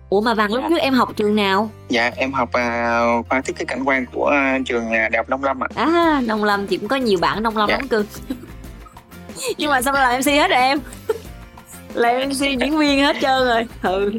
ủa 0.10 0.22
mà 0.22 0.34
vàng 0.34 0.54
lúc 0.54 0.64
Dạ. 0.64 0.70
trước 0.70 0.82
em 0.82 0.94
học 0.94 1.10
trường 1.16 1.36
nào? 1.36 1.70
Dạ 1.90 2.12
em 2.16 2.32
học 2.34 2.50
à, 2.54 3.00
khoa 3.30 3.42
thiết 3.42 3.56
kế 3.58 3.66
cảnh 3.66 3.84
quan 3.86 4.06
của 4.14 4.26
à, 4.28 4.60
trường 4.66 4.92
à, 4.94 5.10
đại 5.10 5.18
học 5.18 5.30
nông 5.30 5.44
lâm 5.44 5.64
ạ. 5.64 5.68
À 5.76 6.22
nông 6.26 6.44
lâm 6.44 6.68
chị 6.68 6.78
cũng 6.78 6.88
có 6.88 6.96
nhiều 6.96 7.20
bạn 7.22 7.44
nông 7.44 7.58
lâm 7.58 7.70
Dạ. 7.70 7.78
lắm 7.78 7.88
cưng 7.88 8.06
nhưng 9.58 9.72
mà 9.72 9.82
sao 9.82 9.94
làm 9.94 10.20
mc 10.20 10.26
hết 10.26 10.48
rồi 10.50 10.60
em? 10.60 10.80
Làm 11.94 12.30
mc 12.30 12.60
diễn 12.60 12.78
viên 12.78 13.00
hết 13.00 13.16
trơn 13.22 13.48
rồi. 13.48 13.66
Ừ 13.82 14.12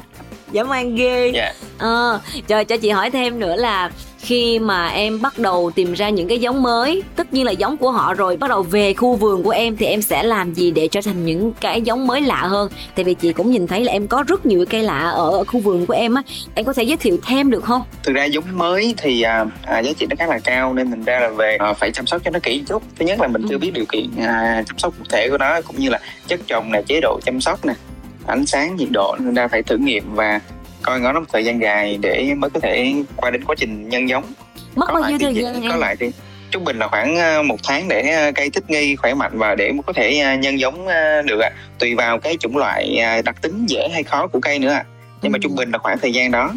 dã 0.52 0.64
man 0.64 0.94
ghê. 0.94 1.30
Dạ. 1.34 1.52
Ờ, 1.78 2.20
cho 2.48 2.64
cho 2.64 2.76
chị 2.76 2.90
hỏi 2.90 3.10
thêm 3.10 3.38
nữa 3.40 3.56
là 3.56 3.90
khi 4.18 4.58
mà 4.58 4.88
em 4.88 5.22
bắt 5.22 5.38
đầu 5.38 5.70
tìm 5.74 5.92
ra 5.92 6.08
những 6.08 6.28
cái 6.28 6.38
giống 6.38 6.62
mới, 6.62 7.02
tất 7.16 7.32
nhiên 7.32 7.44
là 7.44 7.50
giống 7.52 7.76
của 7.76 7.90
họ 7.90 8.14
rồi, 8.14 8.36
bắt 8.36 8.48
đầu 8.50 8.62
về 8.62 8.94
khu 8.94 9.14
vườn 9.16 9.42
của 9.42 9.50
em 9.50 9.76
thì 9.76 9.86
em 9.86 10.02
sẽ 10.02 10.22
làm 10.22 10.54
gì 10.54 10.70
để 10.70 10.88
trở 10.88 11.00
thành 11.04 11.24
những 11.24 11.52
cái 11.60 11.82
giống 11.82 12.06
mới 12.06 12.20
lạ 12.20 12.40
hơn? 12.42 12.68
Tại 12.94 13.04
vì 13.04 13.14
chị 13.14 13.32
cũng 13.32 13.50
nhìn 13.50 13.66
thấy 13.66 13.84
là 13.84 13.92
em 13.92 14.06
có 14.08 14.24
rất 14.28 14.46
nhiều 14.46 14.64
cây 14.70 14.82
lạ 14.82 14.98
ở, 14.98 15.30
ở 15.30 15.44
khu 15.44 15.60
vườn 15.60 15.86
của 15.86 15.94
em 15.94 16.14
á, 16.14 16.22
em 16.54 16.64
có 16.66 16.72
thể 16.72 16.82
giới 16.82 16.96
thiệu 16.96 17.18
thêm 17.26 17.50
được 17.50 17.64
không? 17.64 17.82
thực 18.02 18.12
ra 18.12 18.24
giống 18.24 18.44
mới 18.52 18.94
thì 18.96 19.22
à, 19.22 19.44
à, 19.64 19.78
giá 19.78 19.92
trị 19.98 20.06
nó 20.10 20.16
khá 20.18 20.26
là 20.26 20.38
cao 20.38 20.74
nên 20.74 20.90
thành 20.90 21.04
ra 21.04 21.20
là 21.20 21.28
về 21.28 21.56
à, 21.56 21.72
phải 21.72 21.90
chăm 21.92 22.06
sóc 22.06 22.20
cho 22.24 22.30
nó 22.30 22.38
kỹ 22.42 22.62
chút 22.68 22.82
thứ 22.98 23.06
nhất 23.06 23.20
là 23.20 23.28
mình 23.28 23.42
Ừ. 23.42 23.46
chưa 23.50 23.58
biết 23.58 23.70
điều 23.74 23.84
kiện 23.92 24.06
à, 24.26 24.62
chăm 24.66 24.78
sóc 24.78 24.94
cụ 24.98 25.04
thể 25.10 25.28
của 25.30 25.38
nó 25.38 25.60
cũng 25.66 25.76
như 25.80 25.88
là 25.88 26.00
chất 26.28 26.40
trồng 26.46 26.72
nè 26.72 26.82
chế 26.86 27.00
độ 27.00 27.20
chăm 27.24 27.40
sóc 27.40 27.64
nè 27.66 27.74
ánh 28.26 28.46
sáng 28.46 28.76
nhiệt 28.76 28.88
độ 28.92 29.16
nên 29.20 29.34
ra 29.34 29.48
phải 29.48 29.62
thử 29.62 29.76
nghiệm 29.76 30.14
và 30.14 30.40
coi 30.86 31.00
ngó 31.00 31.12
nó 31.12 31.20
một 31.20 31.26
thời 31.32 31.44
gian 31.44 31.60
dài 31.60 31.98
để 32.00 32.34
mới 32.36 32.50
có 32.50 32.60
thể 32.60 32.94
qua 33.16 33.30
đến 33.30 33.44
quá 33.44 33.54
trình 33.58 33.88
nhân 33.88 34.08
giống. 34.08 34.24
Mất 34.76 34.86
bao 34.94 35.02
nhiêu 35.08 35.18
thời 35.20 35.34
gian 35.34 35.70
có 35.70 35.76
lại 35.76 35.96
thì 36.00 36.10
trung 36.50 36.64
bình 36.64 36.78
là 36.78 36.88
khoảng 36.88 37.16
à, 37.16 37.42
một 37.42 37.56
tháng 37.64 37.88
để 37.88 38.00
à, 38.02 38.30
cây 38.30 38.50
thích 38.50 38.70
nghi 38.70 38.96
khỏe 38.96 39.14
mạnh 39.14 39.38
và 39.38 39.54
để 39.54 39.72
có 39.86 39.92
thể 39.92 40.18
à, 40.18 40.34
nhân 40.34 40.60
giống 40.60 40.86
à, 40.86 41.22
được 41.22 41.40
ạ. 41.40 41.50
Tùy 41.78 41.94
vào 41.94 42.18
cái 42.18 42.36
chủng 42.40 42.56
loại 42.56 42.96
à, 42.96 43.22
đặc 43.24 43.42
tính 43.42 43.66
dễ 43.66 43.88
hay 43.92 44.02
khó 44.02 44.26
của 44.26 44.40
cây 44.40 44.58
nữa 44.58 44.70
ạ. 44.72 44.84
Nhưng 45.22 45.32
mà 45.32 45.36
Ừ. 45.36 45.40
trung 45.42 45.56
bình 45.56 45.70
là 45.70 45.78
khoảng 45.78 45.98
thời 45.98 46.12
gian 46.12 46.30
đó. 46.30 46.52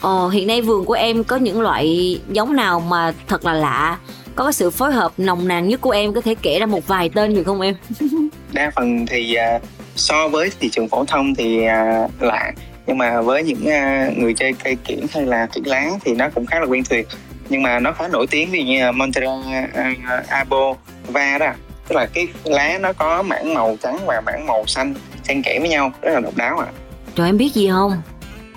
Ờ, 0.00 0.28
hiện 0.28 0.46
nay 0.46 0.62
vườn 0.62 0.84
của 0.84 0.94
em 0.94 1.24
có 1.24 1.36
những 1.36 1.60
loại 1.60 2.18
giống 2.32 2.56
nào 2.56 2.80
mà 2.80 3.12
thật 3.28 3.44
là 3.44 3.52
lạ, 3.52 3.98
có 4.36 4.44
cái 4.44 4.52
sự 4.52 4.70
phối 4.70 4.92
hợp 4.92 5.12
nồng 5.18 5.48
nàn 5.48 5.68
nhất 5.68 5.80
của 5.80 5.90
em 5.90 6.14
có 6.14 6.20
thể 6.20 6.34
kể 6.42 6.58
ra 6.58 6.66
một 6.66 6.86
vài 6.86 7.08
tên 7.14 7.34
được 7.34 7.42
không 7.46 7.60
em? 7.60 7.74
đa 8.52 8.70
phần 8.76 9.06
thì 9.06 9.34
à, 9.34 9.58
so 9.96 10.28
với 10.28 10.50
thị 10.60 10.68
trường 10.72 10.88
phổ 10.88 11.04
thông 11.04 11.34
thì 11.34 11.64
à, 11.64 12.08
lạ 12.20 12.52
nhưng 12.86 12.98
mà 12.98 13.20
với 13.20 13.42
những 13.42 13.68
à, 13.68 14.10
người 14.16 14.34
chơi 14.34 14.52
cây 14.64 14.76
kiển 14.84 15.00
hay 15.12 15.26
là 15.26 15.46
kiển 15.46 15.64
lá 15.64 15.90
thì 16.04 16.14
nó 16.14 16.28
cũng 16.34 16.46
khá 16.46 16.60
là 16.60 16.66
quen 16.66 16.84
thuộc 16.90 17.04
nhưng 17.48 17.62
mà 17.62 17.78
nó 17.78 17.92
khá 17.92 18.08
nổi 18.08 18.26
tiếng 18.30 18.52
dụ 18.52 18.58
như 18.58 18.92
Montera 18.92 19.30
à, 19.74 20.22
Abo 20.28 20.74
Va 21.06 21.38
đó 21.38 21.52
tức 21.88 21.96
là 21.96 22.06
cái 22.06 22.28
lá 22.44 22.78
nó 22.80 22.92
có 22.92 23.22
mảng 23.22 23.54
màu 23.54 23.76
trắng 23.82 23.98
và 24.06 24.20
mảng 24.20 24.46
màu 24.46 24.66
xanh 24.66 24.94
xen 25.24 25.42
kẽ 25.42 25.58
với 25.60 25.68
nhau 25.68 25.92
rất 26.02 26.12
là 26.12 26.20
độc 26.20 26.36
đáo 26.36 26.58
ạ 26.58 26.66
Trời 27.14 27.28
em 27.28 27.36
biết 27.36 27.54
gì 27.54 27.68
không? 27.70 27.92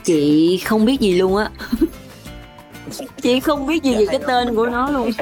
Chị 0.04 0.58
không 0.66 0.86
biết 0.86 1.00
gì 1.00 1.14
luôn 1.14 1.36
á. 1.38 1.50
chị 3.22 3.40
không 3.40 3.68
biết 3.68 3.84
gì 3.84 3.96
về 3.96 4.06
cái 4.06 4.20
tên 4.28 4.56
của 4.56 4.66
nó 4.66 4.92
luôn. 4.92 5.12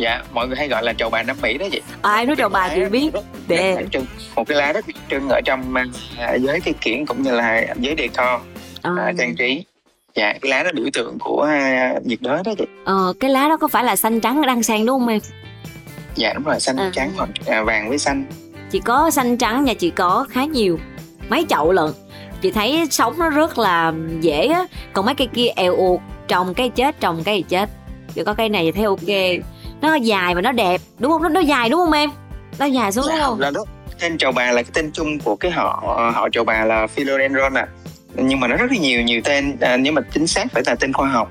dạ 0.00 0.22
mọi 0.32 0.48
người 0.48 0.56
hay 0.56 0.68
gọi 0.68 0.82
là 0.82 0.92
trầu 0.92 1.10
bà 1.10 1.22
Nam 1.22 1.36
Mỹ 1.42 1.58
đó 1.58 1.66
chị 1.72 1.80
Ai 2.02 2.26
nói 2.26 2.36
cho 2.36 2.48
bà 2.48 2.68
chị 2.74 2.84
biết. 2.84 3.10
Đặc 3.48 3.84
trưng. 3.92 4.04
một 4.36 4.44
cái 4.48 4.56
lá 4.58 4.72
rất 4.72 4.86
đặc 4.86 4.96
trưng 5.10 5.28
ở 5.28 5.40
trong 5.44 5.74
à, 6.18 6.34
giới 6.34 6.60
cây 6.60 6.74
kiển 6.80 7.06
cũng 7.06 7.22
như 7.22 7.30
là 7.30 7.66
giới 7.78 7.94
decor 7.98 8.40
Ờ, 8.82 8.96
à, 8.98 9.12
trang 9.18 9.34
trí 9.36 9.64
dạ 10.14 10.32
cái 10.42 10.50
lá 10.50 10.62
đó 10.62 10.70
biểu 10.74 10.86
tượng 10.92 11.18
của 11.18 11.42
à, 11.42 11.94
nhiệt 12.04 12.18
đới 12.22 12.38
đó 12.44 12.52
chị 12.58 12.64
ờ, 12.84 13.12
cái 13.20 13.30
lá 13.30 13.48
đó 13.48 13.56
có 13.56 13.68
phải 13.68 13.84
là 13.84 13.96
xanh 13.96 14.20
trắng 14.20 14.42
đăng 14.46 14.62
sang 14.62 14.86
đúng 14.86 14.98
không 15.00 15.08
em? 15.08 15.20
dạ 16.14 16.32
đúng 16.34 16.44
rồi 16.44 16.60
xanh 16.60 16.76
À. 16.76 16.90
trắng 16.94 17.10
hoặc 17.16 17.28
à, 17.46 17.62
vàng 17.62 17.88
với 17.88 17.98
xanh 17.98 18.24
Chị 18.70 18.80
có 18.84 19.10
xanh 19.10 19.36
trắng 19.36 19.64
nhà 19.64 19.74
chị 19.74 19.90
có 19.90 20.26
khá 20.30 20.44
nhiều. 20.44 20.78
Mấy 21.28 21.46
chậu 21.48 21.72
lận. 21.72 21.90
Chị 22.42 22.50
thấy 22.50 22.86
sống 22.90 23.14
nó 23.18 23.28
rất 23.30 23.58
là 23.58 23.92
dễ 24.20 24.46
á. 24.46 24.64
Còn 24.92 25.06
mấy 25.06 25.14
cây 25.14 25.28
kia 25.34 25.46
eo 25.56 25.76
uột, 25.76 26.00
trồng 26.28 26.54
cây 26.54 26.68
chết, 26.68 27.00
trồng 27.00 27.22
cây 27.24 27.44
chết. 27.48 27.70
Chỉ 28.14 28.22
có 28.24 28.34
cây 28.34 28.48
này 28.48 28.64
thì 28.64 28.72
thấy 28.72 28.84
ok. 28.84 29.42
Nó 29.82 29.94
dài 29.94 30.34
và 30.34 30.40
nó 30.40 30.52
đẹp, 30.52 30.80
đúng 30.98 31.12
không? 31.12 31.22
Nó, 31.22 31.28
nó 31.28 31.40
dài 31.40 31.68
đúng 31.68 31.80
không 31.80 31.92
em? 31.92 32.10
Nó 32.58 32.66
dài 32.66 32.92
xuống 32.92 33.04
đúng 33.08 33.16
dạ, 33.18 33.24
không? 33.26 33.40
là 33.40 33.50
đó 33.50 33.64
tên 34.00 34.18
trầu 34.18 34.32
bà 34.32 34.52
là 34.52 34.62
cái 34.62 34.70
tên 34.74 34.90
chung 34.92 35.18
của 35.18 35.36
cái 35.36 35.50
họ 35.50 35.82
họ 36.14 36.28
trầu 36.32 36.44
bà 36.44 36.64
là 36.64 36.86
philodendron 36.86 37.54
à 37.54 37.66
nhưng 38.14 38.40
mà 38.40 38.48
nó 38.48 38.56
rất 38.56 38.70
là 38.70 38.76
nhiều 38.78 39.02
nhiều 39.02 39.20
tên 39.24 39.56
à, 39.60 39.76
nhưng 39.76 39.94
mà 39.94 40.02
chính 40.12 40.26
xác 40.26 40.46
phải 40.52 40.62
là 40.66 40.74
tên 40.74 40.92
khoa 40.92 41.08
học 41.08 41.30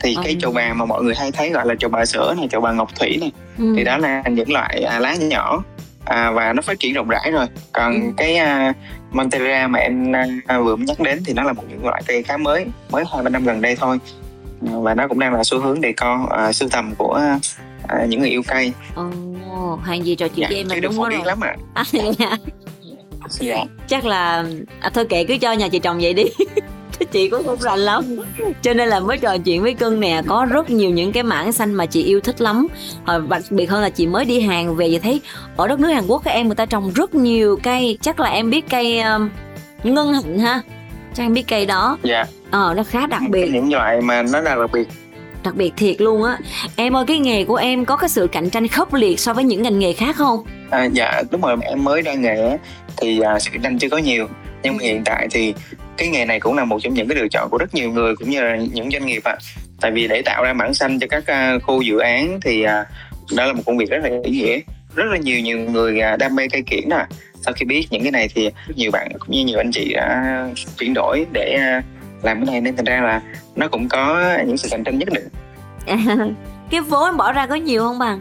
thì 0.00 0.14
Ừ. 0.14 0.20
cây 0.24 0.36
trầu 0.40 0.52
bà 0.52 0.72
mà 0.74 0.84
mọi 0.84 1.02
người 1.02 1.14
hay 1.14 1.30
thấy 1.32 1.50
gọi 1.50 1.66
là 1.66 1.74
trầu 1.78 1.90
bà 1.90 2.04
sữa 2.06 2.34
này 2.38 2.48
trầu 2.50 2.60
bà 2.60 2.72
ngọc 2.72 2.88
thủy 3.00 3.18
này 3.20 3.32
Ừ. 3.58 3.72
thì 3.76 3.84
đó 3.84 3.96
là 3.98 4.22
những 4.30 4.52
loại 4.52 4.82
à, 4.82 4.98
lá 4.98 5.14
nhỏ 5.14 5.62
à, 6.04 6.30
và 6.30 6.52
nó 6.52 6.62
phát 6.62 6.80
triển 6.80 6.94
rộng 6.94 7.08
rãi 7.08 7.30
rồi 7.32 7.46
còn 7.72 7.92
Ừ. 7.92 8.00
cái 8.16 8.36
à, 8.36 8.72
Montera 9.12 9.66
mà 9.66 9.78
em 9.78 10.12
à, 10.46 10.58
vừa 10.60 10.76
mới 10.76 10.86
nhắc 10.86 11.00
đến 11.00 11.22
thì 11.26 11.32
nó 11.32 11.42
là 11.42 11.52
một 11.52 11.62
những 11.68 11.86
loại 11.86 12.02
cây 12.06 12.22
khá 12.22 12.36
mới 12.36 12.66
mới 12.90 13.04
hai 13.12 13.22
ba 13.22 13.30
năm 13.30 13.44
gần 13.44 13.60
đây 13.60 13.76
thôi 13.76 13.98
À, 14.66 14.72
và 14.82 14.94
nó 14.94 15.08
cũng 15.08 15.18
đang 15.18 15.34
là 15.34 15.44
xu 15.44 15.60
hướng 15.60 15.80
decor 15.82 16.30
à, 16.30 16.52
sưu 16.52 16.68
tầm 16.68 16.94
của 16.98 17.22
à, 17.88 18.04
những 18.08 18.20
người 18.20 18.30
yêu 18.30 18.42
cây 18.48 18.72
Ồ, 18.94 19.76
hàng 19.76 20.06
gì 20.06 20.14
trò 20.14 20.28
chuyện 20.28 20.46
dạ, 20.50 20.64
với 20.64 20.76
em 20.76 20.80
đúng 20.80 20.96
rồi. 20.96 21.12
lắm 21.24 21.40
ạ. 21.40 21.56
À, 21.74 21.84
dạ. 22.18 22.36
dạ. 23.28 23.64
chắc 23.86 24.04
là 24.04 24.44
à, 24.80 24.90
thôi 24.94 25.04
kệ 25.08 25.24
cứ 25.24 25.36
cho 25.38 25.52
nhà 25.52 25.68
chị 25.68 25.78
trồng 25.78 25.98
vậy 26.00 26.14
đi. 26.14 26.24
Chị 27.12 27.28
cũng 27.28 27.44
không 27.44 27.60
rành 27.60 27.78
lắm. 27.78 28.04
Cho 28.62 28.74
nên 28.74 28.88
là 28.88 29.00
mới 29.00 29.18
trò 29.18 29.36
chuyện 29.38 29.62
với 29.62 29.74
cưng 29.74 30.00
nè. 30.00 30.22
Có 30.26 30.46
rất 30.50 30.70
nhiều 30.70 30.90
những 30.90 31.12
cái 31.12 31.22
mảng 31.22 31.52
xanh 31.52 31.74
mà 31.74 31.86
chị 31.86 32.02
yêu 32.02 32.20
thích 32.20 32.40
lắm. 32.40 32.66
Và 33.06 33.18
đặc 33.28 33.42
biệt 33.50 33.70
hơn 33.70 33.82
là 33.82 33.90
chị 33.90 34.06
mới 34.06 34.24
đi 34.24 34.40
hàng 34.40 34.76
về 34.76 34.88
và 34.92 34.98
thấy 35.02 35.20
ở 35.56 35.68
đất 35.68 35.80
nước 35.80 35.88
Hàn 35.88 36.06
Quốc 36.06 36.22
các 36.24 36.30
em 36.30 36.46
người 36.46 36.54
ta 36.54 36.66
trồng 36.66 36.92
rất 36.94 37.14
nhiều 37.14 37.58
cây. 37.62 37.98
Chắc 38.00 38.20
là 38.20 38.30
em 38.30 38.50
biết 38.50 38.64
cây 38.70 39.00
um, 39.00 39.30
ngân 39.84 40.14
hạnh 40.14 40.38
ha? 40.38 40.62
Chắc 41.14 41.24
em 41.24 41.34
biết 41.34 41.44
cây 41.48 41.66
đó. 41.66 41.98
Dạ. 42.02 42.24
Ờ 42.50 42.74
nó 42.76 42.82
khá 42.82 43.06
đặc 43.06 43.22
biệt. 43.28 43.50
những 43.52 43.72
loại 43.72 44.00
mà 44.00 44.22
nó 44.22 44.40
là 44.40 44.54
đặc 44.56 44.70
biệt 44.72 44.88
đặc 45.44 45.54
biệt 45.54 45.72
thiệt 45.76 46.00
luôn 46.00 46.22
á. 46.22 46.38
Em 46.76 46.96
ơi 46.96 47.04
cái 47.08 47.18
nghề 47.18 47.44
của 47.44 47.56
em 47.56 47.84
có 47.84 47.96
cái 47.96 48.08
sự 48.08 48.26
cạnh 48.32 48.50
tranh 48.50 48.68
khốc 48.68 48.94
liệt 48.94 49.20
so 49.20 49.32
với 49.34 49.44
những 49.44 49.62
ngành 49.62 49.78
nghề 49.78 49.92
khác 49.92 50.16
không? 50.16 50.44
À, 50.70 50.84
dạ 50.92 51.22
đúng 51.30 51.40
rồi. 51.40 51.56
Em 51.62 51.84
mới 51.84 52.02
ra 52.02 52.14
nghề 52.14 52.56
thì 52.96 53.20
à, 53.20 53.38
sự 53.38 53.50
cạnh 53.52 53.62
tranh 53.62 53.78
chưa 53.78 53.88
có 53.88 53.98
nhiều. 53.98 54.28
Nhưng 54.62 54.76
mà 54.76 54.78
Ừ. 54.82 54.86
hiện 54.86 55.02
tại 55.04 55.28
thì 55.30 55.54
cái 55.96 56.08
nghề 56.08 56.24
này 56.24 56.40
cũng 56.40 56.54
là 56.56 56.64
một 56.64 56.78
trong 56.82 56.94
những 56.94 57.08
cái 57.08 57.16
lựa 57.18 57.28
chọn 57.28 57.48
của 57.50 57.58
rất 57.58 57.74
nhiều 57.74 57.90
người 57.90 58.16
cũng 58.16 58.30
như 58.30 58.40
là 58.40 58.56
những 58.56 58.90
doanh 58.90 59.06
nghiệp 59.06 59.20
ạ. 59.24 59.36
Tại 59.80 59.90
vì 59.90 60.08
để 60.08 60.22
tạo 60.22 60.44
ra 60.44 60.52
mảng 60.52 60.74
xanh 60.74 60.98
cho 60.98 61.06
các 61.10 61.26
à, 61.26 61.58
khu 61.62 61.82
dự 61.82 61.98
án 61.98 62.40
thì 62.42 62.62
à, 62.62 62.84
đó 63.36 63.44
là 63.46 63.52
một 63.52 63.62
công 63.66 63.78
việc 63.78 63.90
rất 63.90 63.98
là 64.02 64.10
ý 64.24 64.30
nghĩa. 64.32 64.58
Rất 64.94 65.04
là 65.10 65.18
nhiều 65.18 65.40
nhiều 65.40 65.58
người 65.58 66.00
à, 66.00 66.16
đam 66.16 66.34
mê 66.36 66.48
cây 66.48 66.62
kiển 66.62 66.88
à 66.92 67.06
sau 67.44 67.54
khi 67.54 67.64
biết 67.66 67.86
những 67.90 68.02
cái 68.02 68.10
này 68.12 68.28
thì 68.34 68.50
nhiều 68.76 68.90
bạn 68.90 69.08
cũng 69.18 69.30
như 69.30 69.44
nhiều 69.44 69.58
anh 69.58 69.70
chị 69.72 69.92
đã 69.94 70.24
chuyển 70.78 70.94
đổi 70.94 71.26
để 71.32 71.54
à, 71.60 71.82
làm 72.24 72.36
cái 72.44 72.52
này 72.52 72.60
nên 72.60 72.76
thành 72.76 72.84
ra 72.84 73.00
là 73.00 73.20
nó 73.56 73.68
cũng 73.68 73.88
có 73.88 74.34
những 74.46 74.56
sự 74.56 74.68
cạnh 74.70 74.84
tranh 74.84 74.98
nhất 74.98 75.08
định. 75.12 75.28
Cái 76.70 76.80
vốn 76.80 77.04
em 77.04 77.16
bỏ 77.16 77.32
ra 77.32 77.46
có 77.46 77.54
nhiều 77.54 77.82
không 77.82 77.98
bằng? 77.98 78.20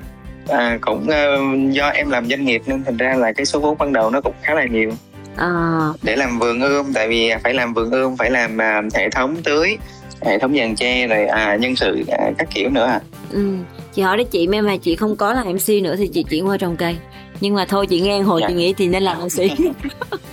À, 0.49 0.77
cũng 0.81 1.07
ờ, 1.09 1.37
do 1.71 1.87
em 1.89 2.09
làm 2.09 2.29
doanh 2.29 2.45
nghiệp 2.45 2.61
nên 2.65 2.83
thành 2.83 2.97
ra 2.97 3.13
là 3.17 3.31
cái 3.31 3.45
số 3.45 3.59
vốn 3.59 3.77
ban 3.77 3.93
đầu 3.93 4.09
nó 4.09 4.21
cũng 4.21 4.33
khá 4.41 4.53
là 4.53 4.65
nhiều. 4.65 4.91
À, 5.35 5.79
để 6.01 6.15
làm 6.15 6.39
vườn 6.39 6.61
ươm 6.61 6.93
tại 6.93 7.07
vì 7.07 7.31
phải 7.43 7.53
làm 7.53 7.73
vườn 7.73 7.91
ươm 7.91 8.17
phải 8.17 8.31
làm 8.31 8.61
à, 8.61 8.81
hệ 8.93 9.09
thống 9.09 9.35
tưới 9.43 9.77
hệ 10.21 10.39
thống 10.39 10.55
giàn 10.55 10.75
tre 10.75 11.07
rồi 11.07 11.25
à, 11.25 11.55
nhân 11.55 11.75
sự 11.75 12.03
à, 12.11 12.31
các 12.37 12.47
kiểu 12.53 12.69
nữa 12.69 12.85
à 12.85 12.99
ừ. 13.31 13.55
chị 13.93 14.01
hỏi 14.01 14.17
đấy 14.17 14.25
chị 14.31 14.47
mà 14.47 14.77
chị 14.77 14.95
không 14.95 15.15
có 15.15 15.33
làm 15.33 15.47
mc 15.47 15.83
nữa 15.83 15.95
thì 15.95 16.07
chị 16.07 16.23
chuyển 16.23 16.47
qua 16.47 16.57
trồng 16.57 16.77
cây. 16.77 16.97
Nhưng 17.41 17.53
mà 17.55 17.65
thôi 17.65 17.87
chị 17.87 18.01
nghe 18.01 18.21
hồi 18.21 18.41
Dạ. 18.41 18.47
chị 18.47 18.53
nghĩ 18.53 18.73
thì 18.73 18.87
nên 18.87 19.03
làm 19.03 19.17
mc 19.21 19.43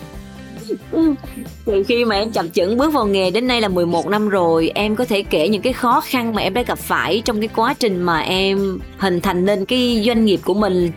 từ 1.64 1.84
khi 1.88 2.04
mà 2.04 2.16
em 2.16 2.30
chập 2.30 2.46
chững 2.52 2.76
bước 2.76 2.92
vào 2.92 3.06
nghề 3.06 3.30
đến 3.30 3.46
nay 3.46 3.60
là 3.60 3.68
11 3.68 4.06
năm 4.06 4.28
rồi 4.28 4.72
em 4.74 4.96
có 4.96 5.04
thể 5.04 5.22
kể 5.22 5.48
những 5.48 5.62
cái 5.62 5.72
khó 5.72 6.00
khăn 6.00 6.34
mà 6.34 6.42
em 6.42 6.54
đã 6.54 6.62
gặp 6.62 6.78
phải 6.78 7.22
trong 7.24 7.40
cái 7.40 7.48
quá 7.56 7.74
trình 7.78 8.02
mà 8.02 8.20
em 8.20 8.78
hình 8.98 9.20
thành 9.20 9.44
nên 9.44 9.64
cái 9.64 10.02
doanh 10.06 10.24
nghiệp 10.24 10.40
của 10.44 10.54
mình 10.54 10.90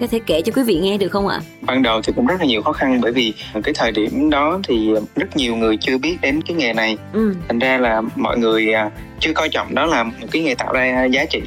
có 0.00 0.06
thể 0.06 0.20
kể 0.26 0.42
cho 0.42 0.52
quý 0.56 0.62
vị 0.62 0.78
nghe 0.78 0.98
được 0.98 1.08
không 1.08 1.28
ạ? 1.28 1.40
Ban 1.60 1.82
đầu 1.82 2.02
thì 2.02 2.12
cũng 2.16 2.26
rất 2.26 2.40
là 2.40 2.46
nhiều 2.46 2.62
khó 2.62 2.72
khăn 2.72 3.00
bởi 3.00 3.12
vì 3.12 3.32
cái 3.64 3.74
thời 3.74 3.92
điểm 3.92 4.30
đó 4.30 4.60
thì 4.68 4.90
rất 5.16 5.36
nhiều 5.36 5.56
người 5.56 5.76
chưa 5.76 5.98
biết 5.98 6.16
đến 6.22 6.42
cái 6.42 6.56
nghề 6.56 6.72
này. 6.72 6.96
Ừ. 7.12 7.34
Thành 7.48 7.58
ra 7.58 7.78
là 7.78 8.02
mọi 8.16 8.38
người 8.38 8.72
à, 8.72 8.90
chưa 9.20 9.32
coi 9.32 9.48
trọng 9.48 9.74
đó 9.74 9.86
là 9.86 10.04
một 10.04 10.26
cái 10.30 10.42
nghề 10.42 10.54
tạo 10.54 10.72
ra 10.72 11.04
giá 11.04 11.24
trị. 11.24 11.40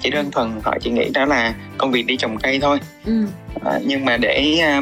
Chỉ 0.00 0.10
đơn 0.10 0.30
thuần 0.30 0.50
họ 0.62 0.74
chỉ 0.80 0.90
nghĩ 0.90 1.10
đó 1.14 1.24
là 1.24 1.54
công 1.78 1.90
việc 1.90 2.06
đi 2.06 2.16
trồng 2.16 2.36
cây 2.36 2.58
thôi. 2.62 2.78
Ừ. 3.06 3.26
À, 3.64 3.78
nhưng 3.84 4.04
mà 4.04 4.16
để 4.16 4.58
à, 4.62 4.80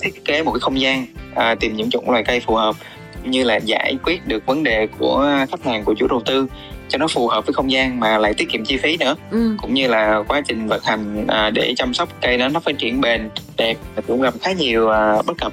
thiết 0.00 0.24
kế 0.24 0.42
một 0.42 0.52
cái 0.52 0.60
không 0.60 0.80
gian 0.80 1.06
à, 1.34 1.54
tìm 1.54 1.76
những 1.76 1.90
chủng 1.90 2.10
loài 2.10 2.24
cây 2.24 2.40
phù 2.40 2.54
hợp 2.54 2.76
như 3.24 3.44
là 3.44 3.56
giải 3.56 3.96
quyết 4.02 4.26
được 4.26 4.46
vấn 4.46 4.62
đề 4.62 4.86
của 4.98 5.46
khách 5.50 5.64
hàng 5.64 5.84
của 5.84 5.94
chủ 5.98 6.06
đầu 6.06 6.22
tư 6.26 6.46
cho 6.88 6.98
nó 6.98 7.08
phù 7.08 7.28
hợp 7.28 7.46
với 7.46 7.52
không 7.52 7.70
gian 7.70 8.00
mà 8.00 8.18
lại 8.18 8.34
tiết 8.34 8.48
kiệm 8.48 8.64
chi 8.64 8.76
phí 8.76 8.96
nữa. 8.96 9.14
Ừ. 9.30 9.56
cũng 9.62 9.74
như 9.74 9.88
là 9.88 10.22
quá 10.28 10.42
trình 10.48 10.66
vận 10.66 10.80
hành 10.84 11.26
à, 11.26 11.50
để 11.50 11.72
chăm 11.76 11.94
sóc 11.94 12.08
cây 12.20 12.38
đó 12.38 12.48
nó 12.48 12.60
phát 12.60 12.78
triển 12.78 13.00
bền 13.00 13.30
đẹp 13.56 13.76
cũng 14.06 14.22
gặp 14.22 14.34
khá 14.42 14.52
nhiều 14.52 14.88
à, 14.88 15.22
bất 15.26 15.38
cập. 15.38 15.52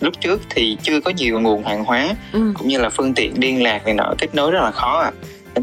Lúc 0.00 0.14
trước 0.20 0.40
thì 0.50 0.76
chưa 0.82 1.00
có 1.00 1.10
nhiều 1.10 1.40
nguồn 1.40 1.64
hàng 1.64 1.84
hóa 1.84 2.08
ừ. 2.32 2.52
cũng 2.58 2.68
như 2.68 2.78
là 2.78 2.88
phương 2.88 3.14
tiện 3.14 3.32
liên 3.40 3.62
lạc 3.62 3.84
này 3.84 3.94
nọ 3.94 4.14
kết 4.18 4.34
nối 4.34 4.50
rất 4.50 4.60
là 4.62 4.70
khó 4.70 5.00
à 5.00 5.12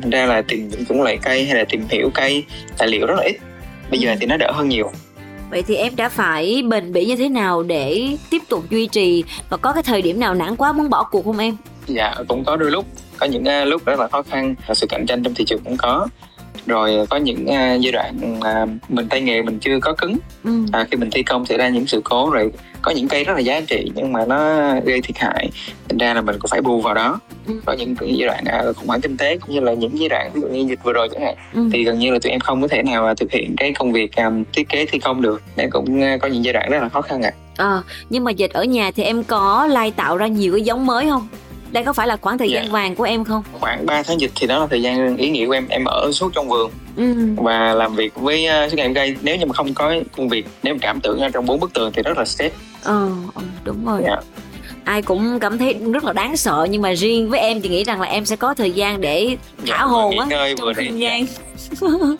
thành 0.01 0.09
ra 0.09 0.25
là 0.25 0.41
tìm 0.41 0.69
những 0.69 0.85
chủng 0.85 1.01
loại 1.01 1.17
cây 1.21 1.45
hay 1.45 1.55
là 1.55 1.65
tìm 1.69 1.85
hiểu 1.89 2.09
cây 2.13 2.43
tài 2.77 2.87
liệu 2.87 3.05
rất 3.05 3.15
là 3.17 3.23
ít. 3.23 3.35
Bây 3.89 3.99
giờ 3.99 4.15
thì 4.19 4.25
nó 4.25 4.37
đỡ 4.37 4.51
hơn 4.51 4.69
nhiều 4.69 4.91
vậy 5.49 5.63
thì 5.67 5.75
em 5.75 5.95
đã 5.95 6.09
phải 6.09 6.63
bền 6.67 6.93
bỉ 6.93 7.05
như 7.05 7.15
thế 7.15 7.29
nào 7.29 7.63
để 7.63 8.17
tiếp 8.29 8.41
tục 8.49 8.69
duy 8.69 8.87
trì 8.87 9.23
và 9.49 9.57
có 9.57 9.73
cái 9.73 9.83
thời 9.83 10.01
điểm 10.01 10.19
nào 10.19 10.33
nản 10.33 10.55
quá 10.55 10.73
muốn 10.73 10.89
bỏ 10.89 11.03
cuộc 11.03 11.25
không 11.25 11.37
em? 11.37 11.57
Dạ 11.87 12.15
cũng 12.27 12.43
có 12.43 12.55
đôi 12.55 12.71
lúc. 12.71 12.85
Có 13.17 13.25
những 13.25 13.43
uh, 13.43 13.67
lúc 13.67 13.85
rất 13.85 13.99
là 13.99 14.07
khó 14.07 14.21
khăn 14.21 14.55
sự 14.73 14.87
cạnh 14.89 15.05
tranh 15.07 15.23
trong 15.23 15.33
thị 15.33 15.45
trường 15.45 15.61
cũng 15.63 15.77
có. 15.77 16.07
Rồi 16.65 17.05
có 17.09 17.17
những 17.17 17.43
uh, 17.43 17.81
giai 17.81 17.91
đoạn 17.91 18.39
uh, 18.39 18.91
mình 18.91 19.07
tay 19.09 19.21
nghề 19.21 19.41
mình 19.41 19.59
chưa 19.59 19.79
có 19.79 19.93
cứng. 19.93 20.17
Ừ. 20.43 20.51
à, 20.71 20.87
khi 20.91 20.97
mình 20.97 21.09
thi 21.11 21.23
công 21.23 21.45
xảy 21.45 21.57
ra 21.57 21.69
những 21.69 21.87
sự 21.87 22.01
cố 22.03 22.29
rồi 22.29 22.51
có 22.81 22.91
những 22.91 23.07
cây 23.07 23.23
rất 23.23 23.33
là 23.33 23.39
giá 23.39 23.61
trị 23.61 23.91
nhưng 23.95 24.13
mà 24.13 24.25
nó 24.25 24.39
gây 24.85 25.01
thiệt 25.01 25.17
hại. 25.17 25.49
Thành 25.89 25.97
ra 25.97 26.13
là 26.13 26.21
mình 26.21 26.35
cũng 26.39 26.49
phải 26.49 26.61
bù 26.61 26.81
vào 26.81 26.93
đó 26.93 27.19
có 27.65 27.73
những 27.73 27.95
giai 28.01 28.27
đoạn 28.27 28.69
uh, 28.69 28.75
khủng 28.75 28.87
hoảng 28.87 29.01
kinh 29.01 29.17
tế 29.17 29.37
cũng 29.37 29.55
như 29.55 29.59
là 29.59 29.73
những 29.73 29.99
giai 29.99 30.09
đoạn 30.09 30.31
ví 30.33 30.41
dụ 30.41 30.47
như 30.47 30.65
dịch 30.69 30.79
vừa 30.83 30.93
rồi 30.93 31.09
chẳng 31.11 31.21
hạn 31.21 31.35
ừ. 31.53 31.69
thì 31.73 31.83
gần 31.83 31.99
như 31.99 32.11
là 32.11 32.19
tụi 32.19 32.31
em 32.31 32.39
không 32.39 32.61
có 32.61 32.67
thể 32.67 32.83
nào 32.83 33.15
thực 33.15 33.31
hiện 33.31 33.55
cái 33.57 33.73
công 33.73 33.91
việc 33.91 34.15
um, 34.15 34.43
thiết 34.53 34.69
kế 34.69 34.85
thi 34.85 34.99
công 34.99 35.21
được 35.21 35.41
nên 35.55 35.69
cũng 35.69 35.99
uh, 35.99 36.21
có 36.21 36.27
những 36.27 36.45
giai 36.45 36.53
đoạn 36.53 36.69
rất 36.69 36.81
là 36.81 36.89
khó 36.89 37.01
khăn 37.01 37.21
ạ 37.21 37.31
à. 37.57 37.65
à, 37.65 37.81
nhưng 38.09 38.23
mà 38.23 38.31
dịch 38.31 38.51
ở 38.53 38.63
nhà 38.63 38.91
thì 38.91 39.03
em 39.03 39.23
có 39.23 39.67
lai 39.67 39.91
tạo 39.91 40.17
ra 40.17 40.27
nhiều 40.27 40.53
cái 40.53 40.61
giống 40.61 40.85
mới 40.85 41.09
không 41.09 41.27
đây 41.71 41.83
có 41.83 41.93
phải 41.93 42.07
là 42.07 42.17
khoảng 42.17 42.37
thời 42.37 42.49
gian 42.49 42.65
dạ. 42.65 42.71
vàng 42.71 42.95
của 42.95 43.03
em 43.03 43.23
không 43.23 43.43
khoảng 43.51 43.85
3 43.85 44.03
tháng 44.03 44.21
dịch 44.21 44.31
thì 44.35 44.47
đó 44.47 44.59
là 44.59 44.67
thời 44.67 44.81
gian 44.81 45.17
ý 45.17 45.29
nghĩa 45.29 45.45
của 45.45 45.51
em 45.51 45.67
em 45.67 45.85
ở 45.85 46.11
suốt 46.11 46.33
trong 46.33 46.49
vườn 46.49 46.71
ừ. 46.95 47.13
và 47.35 47.73
làm 47.73 47.95
việc 47.95 48.15
với 48.15 48.47
uh, 48.47 48.71
suốt 48.71 48.77
ngày 48.77 48.85
em 48.85 48.93
gây 48.93 49.15
nếu 49.21 49.35
như 49.35 49.45
mà 49.45 49.53
không 49.53 49.73
có 49.73 49.95
công 50.17 50.29
việc 50.29 50.47
nếu 50.63 50.73
mà 50.73 50.79
cảm 50.81 50.99
tưởng 51.01 51.19
ở 51.19 51.29
trong 51.29 51.45
bốn 51.45 51.59
bức 51.59 51.73
tường 51.73 51.91
thì 51.93 52.01
rất 52.01 52.17
là 52.17 52.25
stress 52.25 52.55
ờ 52.83 53.09
ừ, 53.35 53.41
đúng 53.63 53.85
rồi 53.85 54.01
dạ 54.05 54.15
ai 54.85 55.01
cũng 55.01 55.39
cảm 55.39 55.57
thấy 55.57 55.73
rất 55.93 56.03
là 56.03 56.13
đáng 56.13 56.37
sợ 56.37 56.67
nhưng 56.69 56.81
mà 56.81 56.93
riêng 56.93 57.29
với 57.29 57.39
em 57.39 57.61
thì 57.61 57.69
nghĩ 57.69 57.83
rằng 57.83 58.01
là 58.01 58.07
em 58.07 58.25
sẽ 58.25 58.35
có 58.35 58.53
thời 58.53 58.71
gian 58.71 59.01
để 59.01 59.37
thả 59.57 59.65
dạ, 59.65 59.77
hồn 59.77 60.19
á 60.19 60.25
trong 60.57 60.73
không 60.75 60.99
gian. 60.99 61.25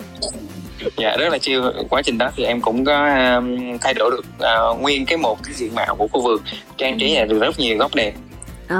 Dạ 0.97 1.17
rất 1.17 1.29
là 1.29 1.37
chiêu 1.37 1.63
quá 1.89 2.01
trình 2.01 2.17
đó 2.17 2.29
thì 2.35 2.43
em 2.43 2.61
cũng 2.61 2.85
có 2.85 3.07
um, 3.35 3.77
thay 3.81 3.93
đổi 3.93 4.11
được 4.11 4.25
uh, 4.73 4.81
nguyên 4.81 5.05
cái 5.05 5.17
một 5.17 5.43
cái 5.43 5.53
diện 5.53 5.75
mạo 5.75 5.95
của 5.95 6.07
khu 6.07 6.21
vườn 6.21 6.41
trang 6.77 6.99
trí 6.99 7.15
là 7.15 7.25
được 7.25 7.39
rất 7.39 7.59
nhiều 7.59 7.77
góc 7.77 7.95
đẹp. 7.95 8.13
À, 8.67 8.77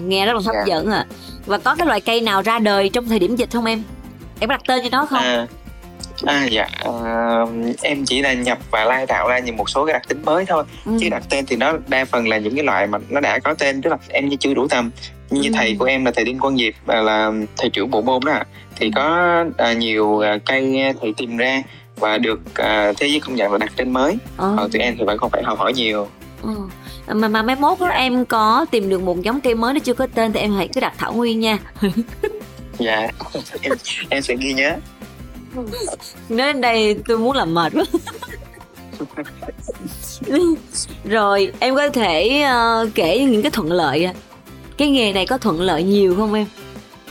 nghe 0.00 0.26
rất 0.26 0.32
là 0.32 0.40
hấp. 0.46 0.54
Dạ. 0.54 0.64
dẫn 0.66 0.90
à 0.90 1.06
và 1.46 1.58
có 1.58 1.74
cái 1.74 1.86
loại 1.86 2.00
cây 2.00 2.20
nào 2.20 2.42
ra 2.42 2.58
đời 2.58 2.88
trong 2.88 3.08
thời 3.08 3.18
điểm 3.18 3.36
dịch 3.36 3.50
không 3.52 3.64
em? 3.64 3.82
Em 4.40 4.50
đặt 4.50 4.60
tên 4.66 4.82
cho 4.82 4.88
nó 4.92 5.06
không? 5.06 5.22
À, 5.22 5.46
à 6.26 6.46
dạ 6.50 6.66
à, 7.04 7.40
em 7.82 8.04
chỉ 8.04 8.22
là 8.22 8.32
nhập 8.32 8.58
và 8.70 8.84
lai 8.84 9.06
tạo 9.06 9.28
ra 9.28 9.38
những 9.38 9.56
một 9.56 9.70
số 9.70 9.86
cái 9.86 9.92
đặc 9.92 10.02
tính 10.08 10.22
mới 10.24 10.44
thôi. 10.44 10.64
Ừ. 10.84 10.92
chứ 11.00 11.08
đặt 11.10 11.22
tên 11.30 11.46
thì 11.46 11.56
nó 11.56 11.72
đa 11.88 12.04
phần 12.04 12.28
là 12.28 12.38
những 12.38 12.54
cái 12.54 12.64
loại 12.64 12.86
mà 12.86 12.98
nó 13.08 13.20
đã 13.20 13.38
có 13.38 13.54
tên 13.54 13.82
tức 13.82 13.90
là 13.90 13.96
em 14.08 14.28
như 14.28 14.36
chưa 14.36 14.54
đủ 14.54 14.66
tầm. 14.68 14.90
Như 15.30 15.48
ừ. 15.48 15.52
thầy 15.54 15.76
của 15.78 15.84
em 15.84 16.04
là 16.04 16.10
thầy 16.14 16.24
Đinh 16.24 16.38
Quang 16.38 16.56
Diệp 16.56 16.74
là 16.86 17.32
thầy 17.56 17.70
trưởng 17.70 17.90
bộ 17.90 18.02
môn 18.02 18.20
đó 18.26 18.40
thì 18.76 18.86
ừ. 18.86 18.90
có 18.94 19.44
à, 19.58 19.72
nhiều 19.72 20.20
à, 20.20 20.38
cây 20.46 20.94
thầy 21.00 21.12
tìm 21.16 21.36
ra 21.36 21.62
và 21.96 22.18
được 22.18 22.40
à, 22.54 22.92
thế 22.96 23.06
giới 23.06 23.20
công 23.20 23.34
nhận 23.34 23.52
là 23.52 23.58
đặt 23.58 23.72
tên 23.76 23.92
mới. 23.92 24.16
Ừ. 24.36 24.54
còn 24.56 24.70
tụi 24.70 24.82
em 24.82 24.94
thì 24.98 25.04
vẫn 25.04 25.18
không 25.18 25.30
phải 25.30 25.42
học 25.42 25.58
hỏi 25.58 25.72
nhiều. 25.72 26.08
Ừ. 26.42 26.54
Mà 27.06 27.28
mà 27.28 27.42
mai 27.42 27.56
mốt 27.56 27.80
đó, 27.80 27.86
em 27.86 28.24
có 28.24 28.66
tìm 28.70 28.88
được 28.88 29.02
một 29.02 29.22
giống 29.22 29.40
cây 29.40 29.54
mới 29.54 29.74
nó 29.74 29.78
chưa 29.78 29.94
có 29.94 30.06
tên 30.14 30.32
thì 30.32 30.40
em 30.40 30.52
hãy 30.56 30.68
cứ 30.74 30.80
đặt 30.80 30.92
thảo 30.98 31.12
nguyên 31.12 31.40
nha. 31.40 31.58
Dạ. 32.78 33.08
Em, 33.62 33.72
em 34.08 34.22
sẽ 34.22 34.36
ghi 34.36 34.52
nhớ 34.52 34.76
nói 35.54 35.66
đến 36.28 36.60
đây 36.60 36.96
tôi 37.08 37.18
muốn 37.18 37.36
làm 37.36 37.54
mệt 37.54 37.72
quá 37.72 37.84
rồi 41.04 41.52
em 41.58 41.76
có 41.76 41.88
thể 41.88 42.44
uh, 42.82 42.88
kể 42.94 43.18
những 43.18 43.42
cái 43.42 43.50
thuận 43.50 43.72
lợi 43.72 44.08
cái 44.76 44.90
nghề 44.90 45.12
này 45.12 45.26
có 45.26 45.38
thuận 45.38 45.60
lợi 45.60 45.82
nhiều 45.82 46.16
không 46.16 46.34
em 46.34 46.46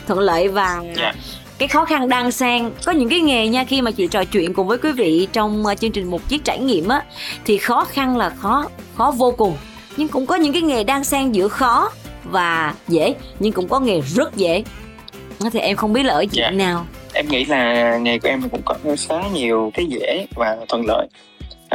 thuận 0.06 0.18
lợi 0.18 0.48
và 0.48 0.80
yeah. 0.84 0.96
Dạ. 0.96 1.14
cái 1.58 1.68
khó 1.68 1.84
khăn 1.84 2.08
đang 2.08 2.32
sang 2.32 2.72
có 2.84 2.92
những 2.92 3.08
cái 3.08 3.20
nghề 3.20 3.48
nha 3.48 3.64
khi 3.64 3.82
mà 3.82 3.90
chị 3.90 4.06
trò 4.06 4.24
chuyện 4.24 4.54
cùng 4.54 4.68
với 4.68 4.78
quý 4.78 4.92
vị 4.92 5.28
trong 5.32 5.64
uh, 5.66 5.80
chương 5.80 5.92
trình 5.92 6.10
một 6.10 6.28
chiếc 6.28 6.44
trải 6.44 6.58
nghiệm 6.58 6.88
á 6.88 7.02
thì 7.44 7.58
khó 7.58 7.84
khăn 7.84 8.16
là 8.16 8.30
khó 8.30 8.68
khó 8.96 9.10
vô 9.10 9.32
cùng 9.32 9.56
nhưng 9.96 10.08
cũng 10.08 10.26
có 10.26 10.34
những 10.34 10.52
cái 10.52 10.62
nghề 10.62 10.84
đang 10.84 11.04
xen 11.04 11.32
giữa 11.32 11.48
khó 11.48 11.90
và 12.24 12.74
dễ 12.88 13.14
nhưng 13.38 13.52
cũng 13.52 13.68
có 13.68 13.80
nghề 13.80 14.00
rất 14.00 14.36
dễ 14.36 14.64
thì 15.52 15.60
em 15.60 15.76
không 15.76 15.92
biết 15.92 16.02
là 16.02 16.14
ở 16.14 16.20
diện 16.20 16.42
yeah. 16.42 16.54
Dạ. 16.54 16.64
nào 16.64 16.86
em 17.14 17.28
nghĩ 17.28 17.44
là 17.44 17.96
nghề 17.98 18.18
của 18.18 18.28
em 18.28 18.42
cũng 18.50 18.60
có 18.64 18.74
khá 19.08 19.28
nhiều 19.34 19.70
cái 19.74 19.86
dễ 19.86 20.26
và 20.34 20.56
thuận 20.68 20.86
lợi. 20.86 21.06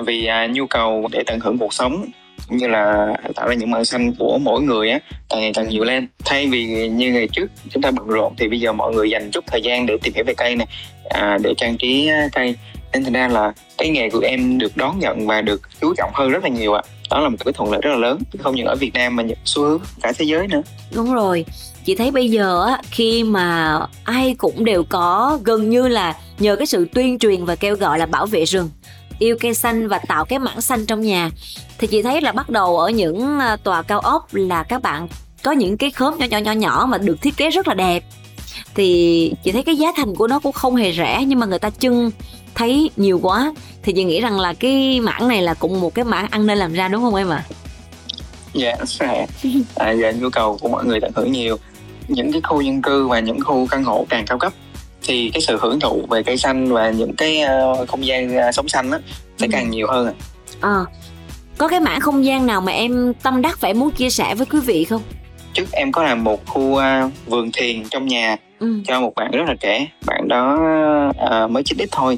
Vì 0.06 0.26
à, 0.26 0.48
nhu 0.48 0.68
cầu 0.68 1.08
để 1.12 1.24
tận 1.28 1.40
hưởng 1.40 1.58
cuộc 1.58 1.74
sống 1.74 2.06
cũng 2.48 2.58
như 2.58 2.68
là 2.68 3.14
tạo 3.36 3.48
ra 3.48 3.54
những 3.54 3.72
màu 3.72 3.84
xanh 3.84 4.14
của 4.20 4.38
mỗi 4.38 4.62
người 4.62 4.90
á 4.90 5.00
càng 5.30 5.42
ngày 5.42 5.52
càng 5.54 5.70
nhiều 5.70 5.84
lên. 5.84 6.08
Thay 6.26 6.48
vì 6.48 6.90
như 6.90 7.12
ngày 7.12 7.28
trước 7.28 7.52
chúng 7.70 7.84
ta 7.84 7.92
bận 7.92 8.08
rộn 8.08 8.34
thì 8.38 8.48
bây 8.48 8.60
giờ 8.60 8.74
mọi 8.74 8.94
người 8.94 9.10
dành 9.10 9.32
chút 9.32 9.44
thời 9.48 9.62
gian 9.62 9.86
để 9.86 9.98
tìm 10.04 10.14
hiểu 10.14 10.24
về 10.28 10.34
cây 10.38 10.56
này 10.56 10.68
à, 11.10 11.38
để 11.42 11.54
trang 11.58 11.78
trí 11.78 12.08
à, 12.08 12.28
cây. 12.32 12.56
Nên 12.94 13.04
thành 13.04 13.14
ra 13.14 13.28
là 13.28 13.54
cái 13.78 13.90
nghề 13.90 14.10
của 14.10 14.20
em 14.20 14.58
được 14.58 14.78
đón 14.78 15.00
nhận 15.00 15.28
và 15.28 15.42
được 15.42 15.62
chú 15.82 15.94
trọng 15.98 16.12
hơn 16.14 16.30
rất 16.30 16.44
là 16.44 16.50
nhiều 16.50 16.74
ạ. 16.74 16.82
Đó 17.10 17.20
là 17.20 17.30
một 17.30 17.38
cái 17.46 17.54
thuận 17.54 17.72
lợi 17.72 17.82
rất 17.84 17.90
là 17.90 17.98
lớn 17.98 18.20
không 18.40 18.56
những 18.56 18.66
ở 18.66 18.76
Việt 18.76 18.94
Nam 18.94 19.16
mà 19.16 19.24
xu 19.46 19.64
hướng 19.64 19.80
cả 20.02 20.14
thế 20.18 20.26
giới 20.26 20.48
nữa. 20.48 20.62
Đúng 20.96 21.14
rồi 21.14 21.46
chị 21.88 21.96
thấy 21.96 22.12
bây 22.12 22.30
giờ 22.30 22.66
á 22.66 22.82
khi 22.92 23.24
mà 23.24 23.80
ai 24.04 24.36
cũng 24.38 24.66
đều 24.66 24.84
có 24.84 25.40
gần 25.44 25.70
như 25.70 25.88
là 25.88 26.16
nhờ 26.40 26.56
cái 26.56 26.68
sự 26.68 26.88
tuyên 26.94 27.20
truyền 27.20 27.46
và 27.46 27.56
kêu 27.56 27.76
gọi 27.76 28.00
là 28.00 28.06
bảo 28.06 28.26
vệ 28.26 28.46
rừng 28.46 28.70
yêu 29.20 29.38
cây 29.40 29.54
xanh 29.54 29.88
và 29.88 30.00
tạo 30.08 30.26
cái 30.26 30.40
mảng 30.40 30.62
xanh 30.62 30.86
trong 30.86 31.02
nhà 31.02 31.32
thì 31.78 31.88
chị 31.88 32.02
thấy 32.02 32.22
là 32.22 32.32
bắt 32.32 32.50
đầu 32.50 32.80
ở 32.80 32.90
những 32.90 33.40
à, 33.40 33.56
tòa 33.56 33.82
cao 33.82 34.00
ốc 34.00 34.28
là 34.36 34.64
các 34.64 34.82
bạn 34.82 35.08
có 35.44 35.52
những 35.52 35.78
cái 35.78 35.92
khóm 35.92 36.18
nhỏ 36.18 36.26
nhỏ 36.30 36.38
nhỏ 36.38 36.52
nhỏ 36.52 36.86
mà 36.90 36.98
được 36.98 37.22
thiết 37.22 37.38
kế 37.38 37.50
rất 37.50 37.68
là 37.68 37.74
đẹp 37.74 38.04
thì 38.76 39.34
chị 39.44 39.52
thấy 39.52 39.64
cái 39.64 39.76
giá 39.76 39.88
thành 39.96 40.16
của 40.16 40.28
nó 40.28 40.40
cũng 40.40 40.54
không 40.54 40.76
hề 40.76 40.94
rẻ 40.94 41.24
nhưng 41.28 41.40
mà 41.40 41.46
người 41.46 41.60
ta 41.60 41.70
trưng 41.70 42.12
thấy 42.56 42.90
nhiều 42.98 43.20
quá 43.24 43.54
thì 43.84 43.94
chị 43.94 44.04
nghĩ 44.04 44.22
rằng 44.22 44.40
là 44.40 44.54
cái 44.54 45.00
mảng 45.00 45.28
này 45.28 45.42
là 45.42 45.54
cũng 45.54 45.82
một 45.82 45.96
cái 45.96 46.06
mảng 46.06 46.28
ăn 46.32 46.48
nên 46.48 46.58
làm 46.58 46.74
ra 46.74 46.88
đúng 46.88 47.02
không 47.02 47.16
em 47.16 47.30
ạ? 47.30 47.46
Dạ, 48.54 48.72
à? 48.72 48.86
Dạ, 48.86 49.08
yeah, 49.08 49.30
à, 49.76 49.92
dạ, 49.92 50.12
nhu 50.12 50.30
cầu 50.30 50.58
của 50.62 50.70
mọi 50.70 50.86
người 50.86 51.00
tận 51.02 51.12
hưởng 51.16 51.32
nhiều 51.32 51.58
những 52.08 52.32
cái 52.32 52.42
khu 52.42 52.62
dân 52.62 52.82
cư 52.82 53.08
và 53.08 53.20
những 53.20 53.40
khu 53.40 53.68
căn 53.72 53.84
hộ 53.84 54.06
càng 54.10 54.26
cao 54.26 54.38
cấp 54.38 54.54
thì 55.04 55.32
cái 55.34 55.42
sự 55.42 55.58
hưởng 55.62 55.80
thụ 55.80 56.06
về 56.10 56.24
cây 56.24 56.38
xanh 56.38 56.74
và 56.74 56.90
những 56.90 57.16
cái 57.16 57.42
uh, 57.82 57.90
không 57.90 58.06
gian 58.06 58.38
uh, 58.38 58.56
sống 58.56 58.68
xanh 58.68 58.92
á 58.92 59.00
sẽ 59.38 59.46
ừ. 59.46 59.50
càng 59.52 59.70
nhiều 59.70 59.88
hơn 59.88 60.14
à. 60.62 60.80
có 61.58 61.68
cái 61.68 61.80
mảng 61.80 62.00
không 62.00 62.26
gian 62.26 62.46
nào 62.46 62.62
mà 62.62 62.72
em 62.72 63.14
tâm 63.24 63.42
đắc 63.42 63.60
phải 63.60 63.74
muốn 63.74 63.92
chia 63.92 64.10
sẻ 64.10 64.36
với 64.36 64.46
quý 64.46 64.60
vị 64.60 64.84
không 64.84 65.02
trước 65.54 65.72
em 65.72 65.92
có 65.92 66.04
làm 66.04 66.24
một 66.24 66.46
khu 66.46 66.62
uh, 66.62 66.82
vườn 67.26 67.52
thiền 67.54 67.84
trong 67.90 68.06
nhà 68.06 68.36
ừ. 68.60 68.82
cho 68.88 69.02
một 69.02 69.16
bạn 69.16 69.32
rất 69.32 69.44
là 69.48 69.56
trẻ 69.60 69.88
bạn 70.06 70.28
đó 70.28 70.54
uh, 71.10 71.52
mới 71.52 71.64
chín 71.64 71.78
ít 71.78 71.90
thôi 71.92 72.18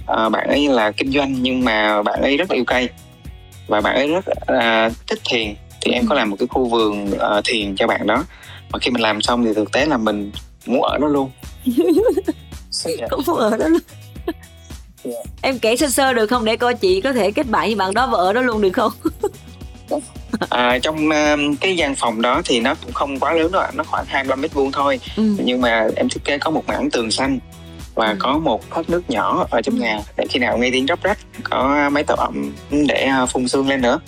uh, 0.00 0.32
bạn 0.32 0.48
ấy 0.48 0.68
là 0.68 0.90
kinh 0.90 1.12
doanh 1.12 1.42
nhưng 1.42 1.64
mà 1.64 2.02
bạn 2.02 2.22
ấy 2.22 2.36
rất 2.36 2.50
là 2.50 2.56
yêu 2.56 2.64
cây 2.64 2.88
và 3.68 3.80
bạn 3.80 3.94
ấy 3.94 4.08
rất 4.08 4.24
uh, 4.28 4.92
thích 5.06 5.20
thiền 5.24 5.54
thì 5.80 5.92
em 5.92 6.06
có 6.06 6.14
làm 6.14 6.30
một 6.30 6.36
cái 6.38 6.48
khu 6.48 6.64
vườn 6.64 7.10
uh, 7.10 7.44
thiền 7.44 7.76
cho 7.76 7.86
bạn 7.86 8.06
đó 8.06 8.24
mà 8.72 8.78
khi 8.78 8.90
mình 8.90 9.02
làm 9.02 9.22
xong 9.22 9.44
thì 9.44 9.54
thực 9.54 9.72
tế 9.72 9.86
là 9.86 9.96
mình 9.96 10.30
muốn 10.66 10.82
ở 10.82 10.98
đó 10.98 11.06
luôn 11.06 11.30
cũng 13.10 13.22
muốn 13.26 13.36
ở 13.36 13.56
đó 13.56 13.68
luôn 13.68 13.80
yeah. 14.24 14.36
Dạ. 15.04 15.30
em 15.42 15.58
kể 15.58 15.76
sơ 15.76 15.88
sơ 15.88 16.12
được 16.12 16.26
không 16.26 16.44
để 16.44 16.56
coi 16.56 16.74
chị 16.74 17.00
có 17.00 17.12
thể 17.12 17.30
kết 17.30 17.46
bạn 17.46 17.66
với 17.66 17.74
bạn 17.74 17.94
đó 17.94 18.06
và 18.06 18.18
ở 18.18 18.32
đó 18.32 18.40
luôn 18.40 18.60
được 18.60 18.70
không 18.70 18.92
à, 20.50 20.78
trong 20.78 21.08
uh, 21.08 21.60
cái 21.60 21.76
gian 21.76 21.94
phòng 21.94 22.22
đó 22.22 22.42
thì 22.44 22.60
nó 22.60 22.74
cũng 22.74 22.92
không 22.92 23.18
quá 23.18 23.32
lớn 23.32 23.52
đâu 23.52 23.62
nó 23.74 23.84
khoảng 23.84 24.04
25 24.08 24.40
mét 24.40 24.52
vuông 24.52 24.72
thôi 24.72 25.00
ừ. 25.16 25.22
nhưng 25.44 25.60
mà 25.60 25.86
em 25.96 26.08
thiết 26.08 26.24
kế 26.24 26.38
có 26.38 26.50
một 26.50 26.66
mảng 26.66 26.90
tường 26.90 27.10
xanh 27.10 27.38
và 27.94 28.06
ừ. 28.06 28.16
có 28.18 28.38
một 28.38 28.70
thoát 28.70 28.90
nước 28.90 29.10
nhỏ 29.10 29.46
ở 29.50 29.62
trong 29.62 29.74
ừ. 29.74 29.80
nhà 29.80 30.00
để 30.16 30.26
khi 30.30 30.38
nào 30.38 30.58
nghe 30.58 30.70
tiếng 30.72 30.86
róc 30.86 31.02
rách 31.02 31.18
có 31.44 31.90
máy 31.92 32.04
tạo 32.04 32.16
ẩm 32.16 32.52
để 32.70 33.04
à, 33.04 33.26
phun 33.26 33.48
sương 33.48 33.68
lên 33.68 33.80
nữa 33.80 34.00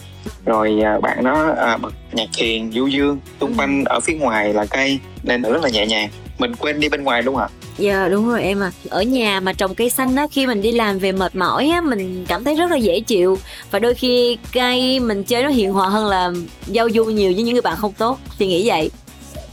rồi 0.45 0.81
à, 0.85 1.01
bạn 1.01 1.25
đó 1.25 1.55
à, 1.57 1.77
bật 1.77 1.95
nhạc 2.13 2.29
thiền 2.37 2.73
du 2.73 2.87
dương 2.87 3.19
xung 3.41 3.51
ừ. 3.51 3.55
quanh 3.59 3.85
ở 3.85 4.01
phía 4.01 4.15
ngoài 4.15 4.55
là 4.55 4.67
cây 4.71 4.99
nên 5.23 5.43
rất 5.43 5.63
là 5.63 5.69
nhẹ 5.69 5.87
nhàng 5.87 6.09
mình 6.39 6.55
quên 6.55 6.81
đi 6.81 6.89
bên 6.89 7.05
ngoài 7.05 7.23
đúng 7.23 7.35
không 7.35 7.45
ạ 7.45 7.63
Dạ 7.79 7.99
yeah, 7.99 8.11
đúng 8.11 8.29
rồi 8.29 8.43
em 8.43 8.63
à 8.63 8.71
Ở 8.89 9.03
nhà 9.03 9.41
mà 9.41 9.53
trồng 9.53 9.75
cây 9.75 9.91
xanh 9.91 10.17
á 10.17 10.27
Khi 10.31 10.47
mình 10.47 10.63
đi 10.63 10.73
làm 10.73 10.99
về 10.99 11.13
mệt 11.13 11.37
mỏi 11.37 11.69
á 11.69 11.81
Mình 11.81 12.25
cảm 12.29 12.45
thấy 12.45 12.55
rất 12.55 12.71
là 12.71 12.77
dễ 12.77 13.01
chịu 13.01 13.39
Và 13.71 13.79
đôi 13.79 13.95
khi 13.95 14.39
cây 14.53 15.01
mình 15.01 15.25
chơi 15.25 15.43
nó 15.43 15.49
hiền 15.49 15.73
hòa 15.73 15.89
hơn 15.89 16.07
là 16.07 16.33
Giao 16.67 16.91
du 16.91 17.05
nhiều 17.05 17.33
với 17.35 17.43
những 17.43 17.55
người 17.55 17.63
bạn 17.63 17.77
không 17.77 17.93
tốt 17.93 18.19
Thì 18.39 18.47
nghĩ 18.47 18.69
vậy 18.69 18.91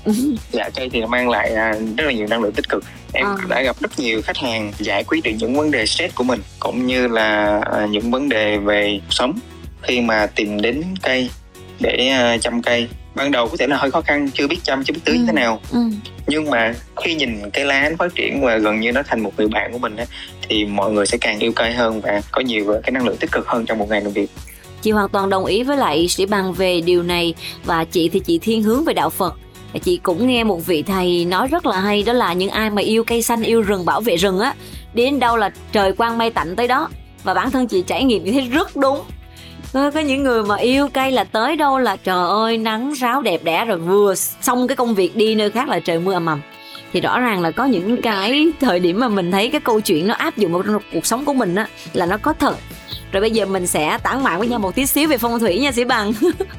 Dạ 0.51 0.69
cây 0.75 0.89
thì 0.89 1.05
mang 1.05 1.29
lại 1.29 1.53
à, 1.53 1.73
rất 1.97 2.03
là 2.05 2.11
nhiều 2.11 2.27
năng 2.27 2.41
lượng 2.41 2.51
tích 2.51 2.69
cực 2.69 2.83
Em 3.13 3.25
à. 3.25 3.35
đã 3.49 3.61
gặp 3.61 3.75
rất 3.79 3.99
nhiều 3.99 4.21
khách 4.21 4.37
hàng 4.37 4.71
giải 4.79 5.03
quyết 5.03 5.23
được 5.23 5.31
những 5.39 5.55
vấn 5.55 5.71
đề 5.71 5.85
stress 5.85 6.15
của 6.15 6.23
mình 6.23 6.41
Cũng 6.59 6.85
như 6.85 7.07
là 7.07 7.61
à, 7.73 7.85
những 7.85 8.11
vấn 8.11 8.29
đề 8.29 8.57
về 8.57 8.99
sống 9.09 9.39
Khi 9.81 10.01
mà 10.01 10.27
tìm 10.35 10.61
đến 10.61 10.83
cây 11.01 11.29
để 11.79 12.11
chăm 12.41 12.61
cây 12.61 12.87
ban 13.15 13.31
đầu 13.31 13.47
có 13.47 13.57
thể 13.59 13.67
là 13.67 13.77
hơi 13.77 13.91
khó 13.91 14.01
khăn 14.01 14.29
chưa 14.33 14.47
biết 14.47 14.57
chăm 14.63 14.83
chưa 14.83 14.93
biết 14.93 14.99
tưới 15.05 15.17
ừ. 15.17 15.23
thế 15.27 15.33
nào 15.33 15.59
ừ. 15.71 15.79
nhưng 16.27 16.49
mà 16.49 16.73
khi 17.03 17.15
nhìn 17.15 17.49
cái 17.53 17.65
lá 17.65 17.89
nó 17.89 17.95
phát 17.99 18.15
triển 18.15 18.41
và 18.41 18.57
gần 18.57 18.79
như 18.79 18.91
nó 18.91 19.01
thành 19.07 19.19
một 19.19 19.31
người 19.37 19.47
bạn 19.47 19.71
của 19.71 19.77
mình 19.77 19.95
á 19.95 20.05
thì 20.49 20.65
mọi 20.65 20.91
người 20.91 21.05
sẽ 21.05 21.17
càng 21.21 21.39
yêu 21.39 21.51
cây 21.55 21.73
hơn 21.73 22.01
và 22.01 22.21
có 22.31 22.41
nhiều 22.41 22.75
cái 22.83 22.91
năng 22.91 23.05
lượng 23.05 23.17
tích 23.17 23.31
cực 23.31 23.47
hơn 23.47 23.65
trong 23.65 23.77
một 23.77 23.89
ngày 23.89 24.01
làm 24.01 24.11
việc 24.11 24.29
chị 24.81 24.91
hoàn 24.91 25.09
toàn 25.09 25.29
đồng 25.29 25.45
ý 25.45 25.63
với 25.63 25.77
lại 25.77 26.07
sĩ 26.07 26.25
bằng 26.25 26.53
về 26.53 26.81
điều 26.81 27.03
này 27.03 27.33
và 27.65 27.85
chị 27.85 28.09
thì 28.09 28.19
chị 28.19 28.39
thiên 28.39 28.63
hướng 28.63 28.85
về 28.85 28.93
đạo 28.93 29.09
phật 29.09 29.35
chị 29.77 29.99
cũng 30.03 30.27
nghe 30.27 30.43
một 30.43 30.65
vị 30.65 30.83
thầy 30.83 31.25
nói 31.25 31.47
rất 31.47 31.65
là 31.65 31.79
hay 31.79 32.03
đó 32.03 32.13
là 32.13 32.33
những 32.33 32.49
ai 32.49 32.69
mà 32.69 32.81
yêu 32.81 33.03
cây 33.03 33.21
xanh 33.21 33.41
yêu 33.41 33.61
rừng 33.61 33.85
bảo 33.85 34.01
vệ 34.01 34.15
rừng 34.15 34.39
á 34.39 34.53
đến 34.93 35.19
đâu 35.19 35.37
là 35.37 35.51
trời 35.71 35.93
quang 35.93 36.17
mây 36.17 36.29
tạnh 36.29 36.55
tới 36.55 36.67
đó. 36.67 36.89
Và 37.23 37.33
bản 37.33 37.51
thân 37.51 37.67
chị 37.67 37.83
trải 37.87 38.03
nghiệm 38.03 38.23
như 38.23 38.31
thế 38.31 38.41
rất 38.41 38.75
đúng. 38.75 39.01
Có, 39.73 39.91
có 39.91 39.99
những 39.99 40.23
người 40.23 40.43
mà 40.43 40.55
yêu 40.55 40.87
cây 40.93 41.11
là 41.11 41.23
tới 41.23 41.55
đâu 41.55 41.79
là 41.79 41.95
trời 41.95 42.29
ơi 42.29 42.57
nắng 42.57 42.93
ráo 42.93 43.21
đẹp 43.21 43.43
đẽ 43.43 43.65
rồi 43.65 43.77
vừa 43.77 44.15
xong 44.15 44.67
cái 44.67 44.75
công 44.75 44.95
việc 44.95 45.15
đi 45.15 45.35
nơi 45.35 45.49
khác 45.49 45.69
là 45.69 45.79
trời 45.79 45.99
mưa 45.99 46.13
ầm 46.13 46.25
ầm. 46.25 46.41
Thì 46.93 47.01
rõ 47.01 47.19
ràng 47.19 47.41
là 47.41 47.51
có 47.51 47.65
những 47.65 48.01
cái 48.01 48.47
thời 48.59 48.79
điểm 48.79 48.99
mà 48.99 49.09
mình 49.09 49.31
thấy 49.31 49.49
cái 49.49 49.61
câu 49.61 49.81
chuyện 49.81 50.07
nó 50.07 50.13
áp 50.13 50.37
dụng 50.37 50.53
vào 50.53 50.61
trong 50.61 50.81
cuộc 50.93 51.05
sống 51.05 51.25
của 51.25 51.33
mình 51.33 51.55
á 51.55 51.67
là 51.93 52.05
nó 52.05 52.17
có 52.17 52.33
thật. 52.33 52.55
Rồi 53.11 53.21
bây 53.21 53.31
giờ 53.31 53.45
mình 53.45 53.67
sẽ 53.67 53.97
tản 54.03 54.23
mạn 54.23 54.39
với 54.39 54.47
nhau 54.47 54.59
một 54.59 54.75
tí 54.75 54.85
xíu 54.85 55.07
về 55.09 55.17
phong 55.17 55.39
thủy 55.39 55.59
nha 55.59 55.71
sĩ 55.71 55.83
bằng. 55.83 56.13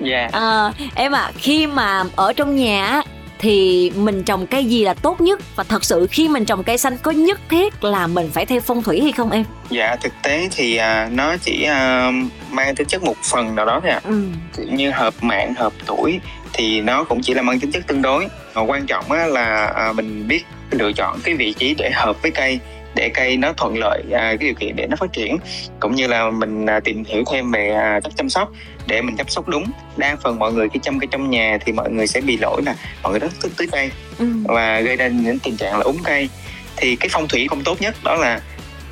dạ 0.00 0.18
yeah. 0.18 0.32
à, 0.32 0.72
em 0.94 1.12
ạ 1.12 1.20
à, 1.20 1.32
khi 1.36 1.66
mà 1.66 2.04
ở 2.16 2.32
trong 2.32 2.56
nhà 2.56 3.02
thì 3.38 3.90
mình 3.96 4.22
trồng 4.24 4.46
cây 4.46 4.64
gì 4.64 4.84
là 4.84 4.94
tốt 4.94 5.20
nhất 5.20 5.40
và 5.56 5.64
thật 5.64 5.84
sự 5.84 6.06
khi 6.10 6.28
mình 6.28 6.44
trồng 6.44 6.62
cây 6.62 6.78
xanh 6.78 6.96
có 7.02 7.10
nhất 7.10 7.40
thiết 7.50 7.84
là 7.84 8.06
mình 8.06 8.30
phải 8.32 8.46
theo 8.46 8.60
phong 8.60 8.82
thủy 8.82 9.00
hay 9.00 9.12
không 9.12 9.30
em 9.30 9.44
dạ 9.70 9.96
thực 9.96 10.12
tế 10.22 10.48
thì 10.56 10.76
à, 10.76 11.08
nó 11.12 11.36
chỉ 11.36 11.64
à, 11.64 12.12
mang 12.50 12.74
tính 12.74 12.86
chất 12.86 13.02
một 13.02 13.16
phần 13.22 13.54
nào 13.54 13.66
đó 13.66 13.80
thôi 13.82 13.90
ạ 13.90 14.00
à. 14.04 14.08
ừ. 14.08 14.22
như 14.70 14.90
hợp 14.90 15.14
mạng 15.20 15.54
hợp 15.54 15.72
tuổi 15.86 16.20
thì 16.52 16.80
nó 16.80 17.04
cũng 17.04 17.20
chỉ 17.22 17.34
là 17.34 17.42
mang 17.42 17.60
tính 17.60 17.70
chất 17.70 17.86
tương 17.86 18.02
đối 18.02 18.28
và 18.52 18.62
quan 18.62 18.86
trọng 18.86 19.12
á, 19.12 19.26
là 19.26 19.66
à, 19.66 19.92
mình 19.92 20.28
biết 20.28 20.44
lựa 20.70 20.92
chọn 20.92 21.18
cái 21.24 21.34
vị 21.34 21.54
trí 21.58 21.74
để 21.74 21.90
hợp 21.94 22.22
với 22.22 22.30
cây 22.30 22.58
để 22.94 23.08
cây 23.14 23.36
nó 23.36 23.52
thuận 23.52 23.78
lợi 23.78 24.02
à, 24.12 24.20
cái 24.20 24.36
điều 24.40 24.54
kiện 24.54 24.76
để 24.76 24.86
nó 24.86 24.96
phát 24.96 25.12
triển 25.12 25.36
cũng 25.80 25.94
như 25.94 26.06
là 26.06 26.30
mình 26.30 26.66
à, 26.66 26.80
tìm 26.80 27.04
hiểu 27.04 27.24
thêm 27.32 27.50
về 27.50 27.70
à, 27.70 28.00
cách 28.04 28.12
chăm 28.16 28.28
sóc 28.28 28.52
để 28.88 29.02
mình 29.02 29.16
chăm 29.16 29.28
sóc 29.28 29.48
đúng. 29.48 29.64
Đa 29.96 30.16
phần 30.22 30.38
mọi 30.38 30.52
người 30.52 30.68
khi 30.68 30.80
chăm 30.82 30.98
cây 30.98 31.08
trong 31.10 31.30
nhà 31.30 31.58
thì 31.66 31.72
mọi 31.72 31.90
người 31.90 32.06
sẽ 32.06 32.20
bị 32.20 32.36
lỗi 32.36 32.62
là 32.66 32.74
mọi 33.02 33.12
người 33.12 33.20
rất 33.20 33.28
thích 33.42 33.52
tưới 33.56 33.68
cây 33.72 33.90
ừ. 34.18 34.26
và 34.44 34.80
gây 34.80 34.96
ra 34.96 35.08
những 35.08 35.38
tình 35.38 35.56
trạng 35.56 35.78
là 35.78 35.84
úng 35.84 35.98
cây. 36.04 36.28
Thì 36.76 36.96
cái 36.96 37.08
phong 37.12 37.28
thủy 37.28 37.46
không 37.48 37.64
tốt 37.64 37.80
nhất 37.80 37.94
đó 38.04 38.14
là 38.14 38.40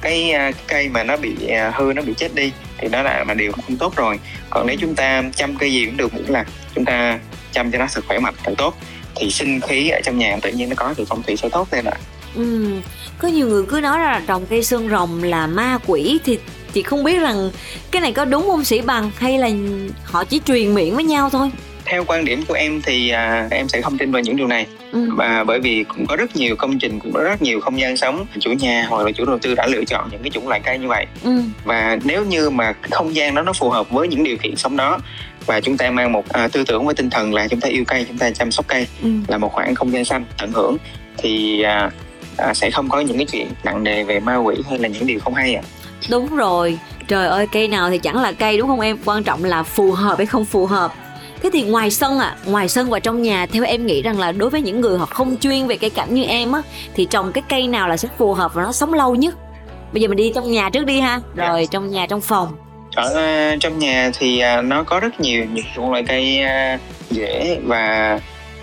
cái 0.01 0.35
cây 0.67 0.89
mà 0.89 1.05
nó 1.05 1.17
bị 1.17 1.35
hư 1.75 1.93
nó 1.97 2.03
bị 2.03 2.15
chết 2.17 2.35
đi 2.35 2.53
thì 2.79 2.89
đó 2.89 3.03
là 3.03 3.25
mà 3.25 3.35
điều 3.35 3.53
không 3.53 3.77
tốt 3.77 3.97
rồi. 3.97 4.19
Còn 4.51 4.67
nếu 4.67 4.77
chúng 4.81 4.95
ta 4.95 5.23
chăm 5.37 5.57
cây 5.57 5.73
gì 5.73 5.87
cũng 5.87 5.97
được 5.97 6.15
miễn 6.15 6.25
là 6.25 6.45
chúng 6.75 6.85
ta 6.85 7.19
chăm 7.53 7.71
cho 7.71 7.79
nó 7.79 7.87
sự 7.87 8.03
khỏe 8.09 8.19
mạnh 8.19 8.35
thật 8.45 8.53
tốt 8.59 8.75
thì 9.15 9.31
sinh 9.31 9.61
khí 9.61 9.89
ở 9.89 10.01
trong 10.05 10.19
nhà 10.19 10.37
tự 10.43 10.53
nhiên 10.53 10.69
nó 10.69 10.75
có 10.77 10.95
thì 10.97 11.05
phong 11.09 11.23
thủy 11.23 11.37
sẽ 11.37 11.49
tốt 11.49 11.69
lên 11.73 11.85
ạ. 11.85 11.97
Ừ. 12.35 12.71
Có 13.19 13.29
nhiều 13.29 13.49
người 13.49 13.63
cứ 13.69 13.81
nói 13.81 13.99
là 13.99 14.23
trồng 14.27 14.47
cây 14.47 14.63
xương 14.63 14.89
rồng 14.89 15.23
là 15.23 15.47
ma 15.47 15.79
quỷ 15.87 16.19
thì 16.25 16.39
chị 16.77 16.83
không 16.83 17.05
biết 17.05 17.19
rằng 17.19 17.51
cái 17.91 18.03
này 18.03 18.13
có 18.13 18.25
đúng 18.25 18.43
không 18.43 18.65
sĩ 18.65 18.81
bằng 18.81 19.11
hay 19.17 19.39
là 19.39 19.49
họ 20.05 20.25
chỉ 20.25 20.41
truyền 20.47 20.75
miệng 20.75 20.95
với 20.95 21.05
nhau 21.05 21.31
thôi 21.31 21.51
theo 21.85 22.05
quan 22.07 22.25
điểm 22.25 22.43
của 22.49 22.55
em 22.55 22.83
thì 22.83 23.11
à, 23.11 23.49
em 23.51 23.69
sẽ 23.69 23.81
không 23.81 23.99
tin 23.99 24.13
vào 24.13 24.23
những 24.23 24.37
điều 24.37 24.47
này 24.47 24.67
ừ. 24.93 25.09
và 25.17 25.45
bởi 25.45 25.61
vì 25.61 25.85
cũng 25.89 26.07
có 26.07 26.17
rất 26.17 26.37
nhiều 26.37 26.57
công 26.57 26.79
trình 26.79 27.01
cũng 27.01 27.13
có 27.13 27.21
rất 27.21 27.43
nhiều 27.43 27.61
không 27.61 27.81
gian 27.81 27.97
sống 27.97 28.27
chủ 28.41 28.53
nhà 28.53 28.87
hoặc 28.89 29.07
là 29.07 29.13
chủ 29.13 29.25
đầu 29.25 29.39
tư 29.39 29.55
đã 29.55 29.67
lựa 29.67 29.85
chọn 29.85 30.09
những 30.13 30.23
cái 30.23 30.31
chủng 30.31 30.49
loại 30.49 30.61
cây 30.65 30.79
như 30.79 30.89
vậy 30.89 31.07
ừ. 31.25 31.41
và 31.65 31.99
nếu 32.05 32.25
như 32.25 32.51
mà 32.51 32.73
không 32.91 33.15
gian 33.15 33.35
đó 33.35 33.43
nó 33.43 33.53
phù 33.53 33.71
hợp 33.71 33.91
với 33.91 34.09
những 34.09 34.25
điều 34.25 34.37
kiện 34.37 34.57
sống 34.57 34.77
đó 34.77 34.99
và 35.47 35.61
chúng 35.61 35.77
ta 35.77 35.91
mang 35.91 36.13
một 36.13 36.29
à, 36.29 36.49
tư 36.49 36.65
tưởng 36.65 36.87
với 36.87 36.95
tinh 36.95 37.11
thần 37.11 37.35
là 37.35 37.49
chúng 37.49 37.61
ta 37.61 37.69
yêu 37.69 37.85
cây 37.87 38.05
chúng 38.09 38.19
ta 38.19 38.31
chăm 38.31 38.51
sóc 38.51 38.69
cây 38.69 38.87
ừ. 39.03 39.09
là 39.29 39.39
một 39.39 39.53
khoảng 39.53 39.75
không 39.75 39.93
gian 39.93 40.05
xanh 40.05 40.25
tận 40.39 40.53
hưởng 40.53 40.77
thì 41.17 41.63
à, 41.63 41.91
à, 42.37 42.55
sẽ 42.55 42.71
không 42.71 42.89
có 42.89 43.01
những 43.01 43.17
cái 43.17 43.27
chuyện 43.27 43.49
nặng 43.65 43.85
nề 43.85 44.05
về 44.05 44.21
ma 44.21 44.37
quỷ 44.37 44.57
hay 44.69 44.79
là 44.79 44.89
những 44.89 45.07
điều 45.07 45.21
không 45.21 45.35
hay 45.35 45.55
ạ 45.55 45.63
à. 45.65 45.86
Đúng 46.11 46.37
rồi. 46.37 46.79
Trời 47.09 47.27
ơi 47.27 47.47
cây 47.53 47.69
nào 47.69 47.91
thì 47.91 47.99
chẳng 47.99 48.23
là 48.23 48.33
cây 48.33 48.59
đúng 48.59 48.69
không 48.69 48.81
em? 48.81 48.99
Quan 49.05 49.25
trọng 49.25 49.45
là 49.45 49.63
phù 49.63 49.93
hợp 49.93 50.17
hay 50.17 50.27
không 50.27 50.45
phù 50.45 50.67
hợp. 50.67 50.93
Thế 51.43 51.51
thì 51.53 51.63
ngoài 51.63 51.91
sân 51.91 52.19
à 52.19 52.37
ngoài 52.45 52.69
sân 52.69 52.91
và 52.91 53.01
trong 53.01 53.23
nhà 53.23 53.47
theo 53.47 53.65
em 53.65 53.87
nghĩ 53.87 54.03
rằng 54.03 54.19
là 54.19 54.33
đối 54.33 54.51
với 54.51 54.63
những 54.63 54.81
người 54.81 54.99
họ 54.99 55.07
không 55.07 55.37
chuyên 55.37 55.67
về 55.67 55.77
cây 55.77 55.91
cảnh 55.91 56.15
như 56.15 56.25
em 56.25 56.53
á 56.53 56.63
thì 56.95 57.05
trồng 57.05 57.33
cái 57.33 57.43
cây 57.49 57.69
nào 57.69 57.89
là 57.89 57.97
sẽ 57.97 58.09
phù 58.19 58.35
hợp 58.35 58.55
và 58.55 58.63
nó 58.63 58.73
sống 58.73 58.95
lâu 58.95 59.15
nhất? 59.15 59.35
Bây 59.93 60.03
giờ 60.03 60.09
mình 60.09 60.17
đi 60.17 60.33
trong 60.35 60.53
nhà 60.53 60.71
trước 60.71 60.87
đi 60.87 61.01
ha. 61.01 61.21
Dạ. 61.37 61.49
rồi 61.49 61.59
yeah. 61.59 61.71
trong 61.71 61.91
nhà 61.91 62.07
trong 62.07 62.21
phòng. 62.21 62.57
Ở 62.95 63.05
uh, 63.55 63.61
trong 63.61 63.79
nhà 63.79 64.11
thì 64.19 64.43
uh, 64.59 64.65
nó 64.65 64.83
có 64.83 65.01
rất 65.01 65.21
nhiều 65.21 65.45
những 65.53 65.91
loại 65.91 66.05
cây 66.09 66.41
uh, 66.45 66.81
dễ 67.11 67.59
và 67.65 68.21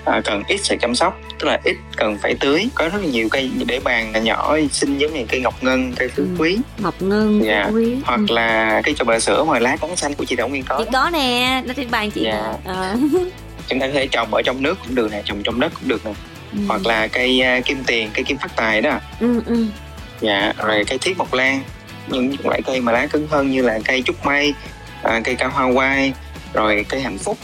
uh, 0.10 0.26
cần 0.26 0.44
ít 0.48 0.58
sự 0.64 0.76
chăm 0.82 0.96
sóc 0.96 1.20
tức 1.40 1.48
là 1.48 1.60
ít 1.64 1.76
cần 1.96 2.18
phải 2.22 2.36
tưới 2.40 2.68
có 2.76 2.90
rất 2.90 3.02
là 3.02 3.08
nhiều 3.08 3.28
cây 3.32 3.52
để 3.68 3.80
bàn 3.84 4.14
nhỏ 4.24 4.58
xinh 4.72 4.98
giống 4.98 5.14
như 5.14 5.26
cây 5.30 5.42
ngọc 5.42 5.64
ngân 5.64 5.94
cây 5.96 6.08
phú 6.08 6.24
ừ. 6.24 6.36
quý 6.38 6.58
ngọc 6.78 6.96
ngân 7.00 7.42
dạ. 7.46 7.70
quý 7.74 7.96
hoặc 8.06 8.20
ừ. 8.28 8.34
là 8.34 8.82
cây 8.84 8.94
trầu 8.98 9.06
bà 9.06 9.20
sữa 9.20 9.44
ngoài 9.48 9.62
lá 9.62 9.78
bóng 9.82 9.96
xanh 9.96 10.14
của 10.14 10.26
chị 10.26 10.36
đậu 10.36 10.48
nguyên 10.48 10.64
có 10.64 10.78
chị 10.80 10.90
có 10.94 11.10
nè 11.14 11.62
nó 11.66 11.74
trên 11.74 11.92
bàn 11.92 12.12
chị 12.12 12.22
dạ. 12.24 12.54
à. 12.66 12.96
chúng 13.68 13.80
ta 13.80 13.88
có 13.88 13.94
thể 13.94 14.08
trồng 14.08 14.34
ở 14.34 14.42
trong 14.42 14.64
nước 14.64 14.78
cũng 14.86 14.96
được 14.96 15.12
nè 15.12 15.22
trồng 15.26 15.44
trong 15.44 15.60
đất 15.60 15.72
cũng 15.80 15.88
được 15.88 16.06
nè 16.06 16.12
ừ. 16.54 16.60
hoặc 16.68 16.86
là 16.86 17.08
cây 17.08 17.42
uh, 17.60 17.66
kim 17.66 17.84
tiền 17.88 18.10
cây 18.14 18.24
kim 18.24 18.38
phát 18.38 18.56
tài 18.56 18.82
đó 18.82 19.00
ừ, 19.20 19.42
ừ. 19.46 19.66
dạ 20.22 20.54
rồi 20.58 20.84
cây 20.88 20.98
thiết 20.98 21.18
mộc 21.18 21.34
lan 21.34 21.62
những 22.08 22.36
loại 22.44 22.62
cây 22.66 22.82
mà 22.82 22.92
lá 22.92 23.08
cứng 23.08 23.28
hơn 23.28 23.52
như 23.52 23.62
là 23.62 23.80
cây 23.86 24.04
trúc 24.06 24.26
mây 24.26 24.54
à, 25.04 25.22
cây 25.24 25.36
cao 25.36 25.50
hoa 25.50 25.74
quai 25.74 26.14
rồi 26.54 26.86
cây 26.90 27.02
hạnh 27.02 27.18
phúc 27.18 27.38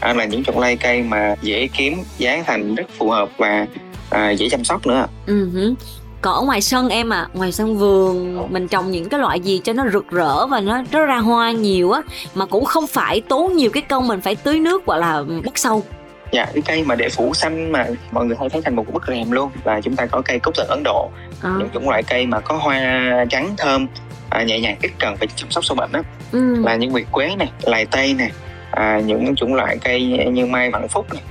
à, 0.00 0.12
là 0.12 0.24
những 0.24 0.44
chủng 0.44 0.58
loại 0.58 0.76
cây 0.76 1.02
mà 1.02 1.34
dễ 1.42 1.68
kiếm 1.76 1.94
giá 2.18 2.42
thành 2.46 2.74
rất 2.74 2.86
phù 2.98 3.10
hợp 3.10 3.28
và 3.36 3.66
à, 4.10 4.30
dễ 4.30 4.48
chăm 4.48 4.64
sóc 4.64 4.86
nữa 4.86 5.06
uh-huh. 5.26 5.74
còn 6.20 6.34
ở 6.34 6.42
ngoài 6.42 6.60
sân 6.60 6.88
em 6.88 7.12
à 7.12 7.28
ngoài 7.34 7.52
sân 7.52 7.78
vườn 7.78 8.46
mình 8.52 8.68
trồng 8.68 8.90
những 8.90 9.08
cái 9.08 9.20
loại 9.20 9.40
gì 9.40 9.60
cho 9.64 9.72
nó 9.72 9.84
rực 9.92 10.10
rỡ 10.10 10.46
và 10.46 10.60
nó 10.60 10.82
nó 10.92 11.06
ra 11.06 11.18
hoa 11.18 11.52
nhiều 11.52 11.90
á 11.90 12.00
mà 12.34 12.46
cũng 12.46 12.64
không 12.64 12.86
phải 12.86 13.20
tốn 13.20 13.56
nhiều 13.56 13.70
cái 13.70 13.82
công 13.82 14.08
mình 14.08 14.20
phải 14.20 14.36
tưới 14.36 14.58
nước 14.58 14.82
hoặc 14.86 14.96
là 14.96 15.22
bắt 15.44 15.58
sâu 15.58 15.84
dạ 16.32 16.46
cái 16.54 16.62
cây 16.66 16.84
mà 16.84 16.94
để 16.94 17.08
phủ 17.08 17.34
xanh 17.34 17.72
mà 17.72 17.86
mọi 18.10 18.26
người 18.26 18.36
hay 18.40 18.48
thấy 18.48 18.62
thành 18.62 18.76
một 18.76 18.92
bức 18.92 19.02
rèm 19.08 19.30
luôn 19.30 19.50
là 19.64 19.80
chúng 19.80 19.96
ta 19.96 20.06
có 20.06 20.22
cây 20.24 20.38
cúc 20.38 20.54
tần 20.56 20.66
ấn 20.68 20.82
độ 20.84 21.10
à. 21.42 21.54
những 21.58 21.68
chủng 21.74 21.88
loại 21.88 22.02
cây 22.02 22.26
mà 22.26 22.40
có 22.40 22.56
hoa 22.56 23.24
trắng 23.30 23.54
thơm 23.58 23.86
à, 24.30 24.42
nhẹ 24.42 24.60
nhàng 24.60 24.76
ít 24.82 24.90
cần 24.98 25.16
phải 25.16 25.28
chăm 25.36 25.50
sóc 25.50 25.64
sâu 25.64 25.76
bệnh 25.76 25.92
đó 25.92 26.00
ừ. 26.32 26.64
là 26.64 26.76
những 26.76 26.92
nguyệt 26.92 27.06
quế 27.12 27.36
này 27.36 27.50
lài 27.62 27.86
tây 27.86 28.14
này 28.14 28.30
à, 28.70 29.00
những 29.04 29.36
chủng 29.36 29.54
loại 29.54 29.78
cây 29.84 30.02
như 30.32 30.46
mai 30.46 30.70
vạn 30.70 30.88
phúc 30.88 31.06
này 31.14 31.22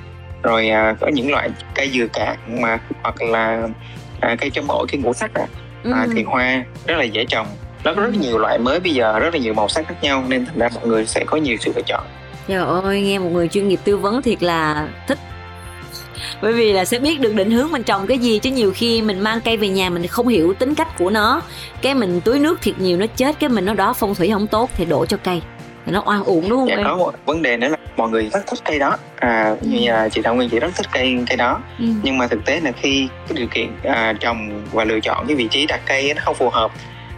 rồi 0.44 0.70
à, 0.70 0.96
có 1.00 1.08
những 1.08 1.32
loại 1.32 1.50
cây 1.76 1.90
dừa 1.94 2.08
cạn 2.14 2.38
mà 2.62 2.80
hoặc 3.04 3.22
là 3.22 3.68
à, 4.20 4.36
cây 4.40 4.50
châm 4.50 4.68
ổi 4.68 4.88
cây 4.92 5.02
ngũ 5.02 5.14
sắc 5.14 5.34
à, 5.34 5.48
ừ. 5.84 5.92
à, 5.94 6.08
thì 6.16 6.24
hoa 6.24 6.64
rất 6.88 6.96
là 6.98 7.04
dễ 7.04 7.26
trồng 7.26 7.48
nó 7.84 7.94
có 7.94 8.02
rất 8.02 8.14
ừ. 8.14 8.20
nhiều 8.20 8.38
loại 8.38 8.60
mới 8.60 8.80
bây 8.80 8.94
giờ 8.94 9.20
rất 9.20 9.34
là 9.34 9.40
nhiều 9.40 9.54
màu 9.54 9.70
sắc 9.70 9.88
khác 9.88 9.96
nhau 10.02 10.24
nên 10.28 10.46
thành 10.46 10.60
ra 10.60 10.70
mọi 10.76 10.88
người 10.88 11.06
sẽ 11.06 11.24
có 11.26 11.38
nhiều 11.38 11.58
sự 11.60 11.72
lựa 11.76 11.82
chọn. 11.88 12.04
Trời 12.48 12.66
ơi, 12.84 13.02
nghe 13.02 13.20
một 13.20 13.30
người 13.32 13.48
chuyên 13.48 13.68
nghiệp 13.68 13.80
tư 13.84 13.98
vấn 13.98 14.22
thiệt 14.22 14.44
là 14.44 14.90
thích. 15.08 15.18
Bởi 16.42 16.54
vì 16.54 16.74
là 16.74 16.86
sẽ 16.86 17.00
biết 17.00 17.20
được 17.20 17.34
định 17.34 17.52
hướng 17.52 17.72
mình 17.72 17.84
trồng 17.84 18.08
cái 18.08 18.18
gì 18.18 18.40
chứ 18.40 18.52
nhiều 18.52 18.72
khi 18.76 19.02
mình 19.02 19.20
mang 19.20 19.42
cây 19.42 19.58
về 19.58 19.70
nhà 19.70 19.90
mình 19.90 20.08
không 20.08 20.28
hiểu 20.28 20.54
tính 20.54 20.76
cách 20.76 20.98
của 20.98 21.10
nó. 21.10 21.42
Cái 21.82 21.96
mình 21.96 22.22
tưới 22.22 22.40
nước 22.40 22.62
thiệt 22.62 22.80
nhiều 22.80 22.98
nó 22.98 23.06
chết 23.16 23.40
cái 23.40 23.50
mình 23.50 23.66
nó 23.66 23.74
đó 23.74 23.94
phong 23.94 24.16
thủy 24.16 24.30
không 24.34 24.48
tốt 24.48 24.70
thì 24.74 24.86
đổ 24.86 25.06
cho 25.06 25.18
cây 25.18 25.42
thì 25.88 25.94
nó 25.94 26.04
oan 26.06 26.24
uổng 26.24 26.50
đúng 26.50 26.60
không 26.60 26.68
dạ, 26.70 26.76
em? 26.76 26.84
có 26.86 26.96
một 26.96 27.14
vấn 27.26 27.42
đề 27.42 27.58
nữa 27.58 27.68
là 27.68 27.78
mọi 27.98 28.10
người 28.10 28.30
rất 28.34 28.48
thích 28.48 28.60
cây 28.66 28.80
đó 28.80 28.98
à 29.16 29.56
ừ. 29.62 29.68
như 29.68 29.92
là 29.92 30.10
chị 30.10 30.22
Thảo 30.22 30.36
Nguyên 30.36 30.50
chị 30.50 30.60
rất 30.60 30.76
thích 30.76 30.86
cây 30.92 31.18
cây 31.30 31.38
đó 31.38 31.60
ừ. 31.80 31.86
nhưng 32.04 32.18
mà 32.18 32.28
thực 32.28 32.46
tế 32.46 32.60
là 32.60 32.72
khi 32.72 33.08
cái 33.28 33.38
điều 33.38 33.48
kiện 33.48 33.68
à, 33.84 34.14
trồng 34.20 34.64
và 34.72 34.84
lựa 34.86 35.00
chọn 35.00 35.28
cái 35.28 35.36
vị 35.36 35.48
trí 35.52 35.66
đặt 35.66 35.80
cây 35.86 36.14
nó 36.16 36.22
không 36.26 36.36
phù 36.36 36.50
hợp 36.50 36.72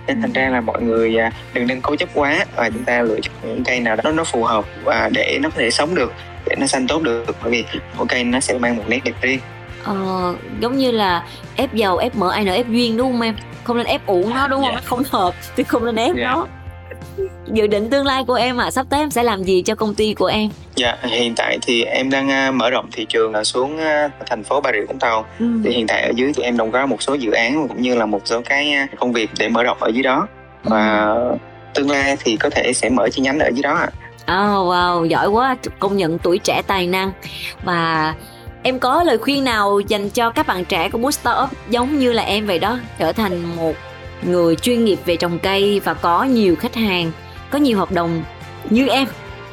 nên 0.08 0.18
ừ. 0.18 0.22
thành 0.22 0.34
ra 0.34 0.50
là 0.50 0.62
mọi 0.62 0.82
người 0.82 1.18
à, 1.18 1.32
đừng 1.54 1.68
nên 1.68 1.82
cố 1.82 1.96
chấp 1.96 2.10
quá 2.14 2.46
và 2.56 2.70
chúng 2.70 2.84
ta 2.84 3.02
lựa 3.02 3.20
chọn 3.22 3.34
những 3.44 3.64
cây 3.64 3.80
nào 3.80 3.96
đó 3.96 4.12
nó 4.12 4.24
phù 4.24 4.44
hợp 4.44 4.66
và 4.84 5.10
để 5.14 5.40
nó 5.42 5.50
có 5.50 5.56
thể 5.60 5.72
sống 5.72 5.96
được 5.96 6.14
để 6.46 6.56
nó 6.60 6.68
xanh 6.68 6.88
tốt 6.88 7.02
được 7.04 7.26
bởi 7.44 7.52
vì 7.52 7.64
mỗi 7.98 8.08
cây 8.10 8.24
nó 8.24 8.40
sẽ 8.40 8.58
mang 8.58 8.76
một 8.78 8.84
nét 8.88 9.00
đẹp 9.04 9.14
riêng 9.22 9.40
ờ, 9.84 9.96
giống 10.60 10.78
như 10.78 10.92
là 10.92 11.24
ép 11.56 11.74
dầu 11.74 11.98
ép 11.98 12.16
mỡ 12.16 12.30
ai 12.30 12.44
nở 12.44 12.54
ép 12.54 12.68
duyên 12.70 12.98
đúng 12.98 13.12
không 13.12 13.22
em 13.22 13.36
không 13.64 13.78
nên 13.78 13.86
ép 13.86 14.06
uổng 14.06 14.30
nó 14.36 14.48
đúng 14.48 14.62
không 14.62 14.70
Dạ. 14.72 14.76
nó 14.76 14.82
không 14.86 15.04
hợp 15.12 15.34
thì 15.56 15.64
không 15.64 15.86
nên 15.86 15.96
ép 15.96 16.16
Dạ. 16.16 16.24
nó 16.24 16.48
dự 17.48 17.68
định 17.68 17.90
tương 17.90 18.06
lai 18.06 18.24
của 18.24 18.34
em 18.34 18.58
à 18.58 18.72
sắp 18.72 18.86
tới 18.90 19.00
em 19.00 19.12
sẽ 19.12 19.24
làm 19.24 19.44
gì 19.44 19.62
cho 19.62 19.76
công 19.76 19.96
ty 19.96 20.14
của 20.14 20.26
em 20.26 20.50
Dạ, 20.76 20.98
hiện 21.04 21.36
tại 21.36 21.58
thì 21.62 21.84
em 21.84 22.10
đang 22.10 22.32
à, 22.32 22.52
mở 22.52 22.70
rộng 22.70 22.90
thị 22.92 23.06
trường 23.10 23.34
à, 23.34 23.44
xuống 23.44 23.78
à, 23.78 24.10
thành 24.28 24.44
phố 24.44 24.62
Bà 24.62 24.72
Rịa 24.72 24.86
Vũng 24.86 25.00
Tàu. 25.00 25.26
ừ. 25.40 25.46
Thì 25.64 25.72
hiện 25.72 25.88
tại 25.88 26.02
ở 26.02 26.12
dưới 26.16 26.32
thì 26.36 26.44
em 26.44 26.58
đồng 26.58 26.72
có 26.72 26.86
một 26.86 27.02
số 27.02 27.14
dự 27.14 27.32
án 27.32 27.68
cũng 27.68 27.82
như 27.82 27.96
là 27.96 28.06
một 28.06 28.22
số 28.26 28.42
cái 28.46 28.72
à, 28.74 28.88
công 29.00 29.14
việc 29.14 29.30
để 29.40 29.50
mở 29.50 29.64
rộng 29.64 29.78
ở 29.80 29.90
dưới 29.94 30.04
đó. 30.04 30.28
Và 30.64 31.16
tương 31.74 31.92
lai 31.92 32.18
thì 32.24 32.38
có 32.38 32.50
thể 32.50 32.74
sẽ 32.74 32.90
mở 32.90 33.10
chi 33.10 33.22
nhánh 33.22 33.40
ở 33.40 33.50
dưới 33.54 33.64
đó 33.64 33.74
ạ. 33.74 33.90
Oh, 34.22 34.68
wow, 34.68 35.06
giỏi 35.06 35.28
quá, 35.28 35.56
công 35.80 35.98
nhận 35.98 36.20
tuổi 36.20 36.38
trẻ 36.38 36.62
tài 36.68 36.88
năng 36.88 37.12
Và 37.64 38.14
em 38.64 38.80
có 38.80 39.04
lời 39.04 39.18
khuyên 39.18 39.44
nào 39.44 39.80
dành 39.88 40.10
cho 40.10 40.30
các 40.30 40.48
bạn 40.48 40.66
trẻ 40.66 40.90
của 40.90 40.98
Boost 40.98 41.20
Startup 41.20 41.50
giống 41.70 42.00
như 42.00 42.14
là 42.14 42.24
em 42.24 42.48
vậy 42.48 42.60
đó 42.60 42.78
Trở 43.00 43.12
thành 43.12 43.56
một 43.56 43.74
người 44.24 44.56
chuyên 44.56 44.86
nghiệp 44.86 45.00
về 45.06 45.18
trồng 45.18 45.40
cây 45.40 45.82
và 45.84 45.94
có 45.94 46.24
nhiều 46.24 46.56
khách 46.56 46.76
hàng, 46.76 47.12
có 47.50 47.60
nhiều 47.60 47.78
hợp 47.78 47.92
đồng 47.92 48.24
như 48.70 48.88
em. 48.88 49.08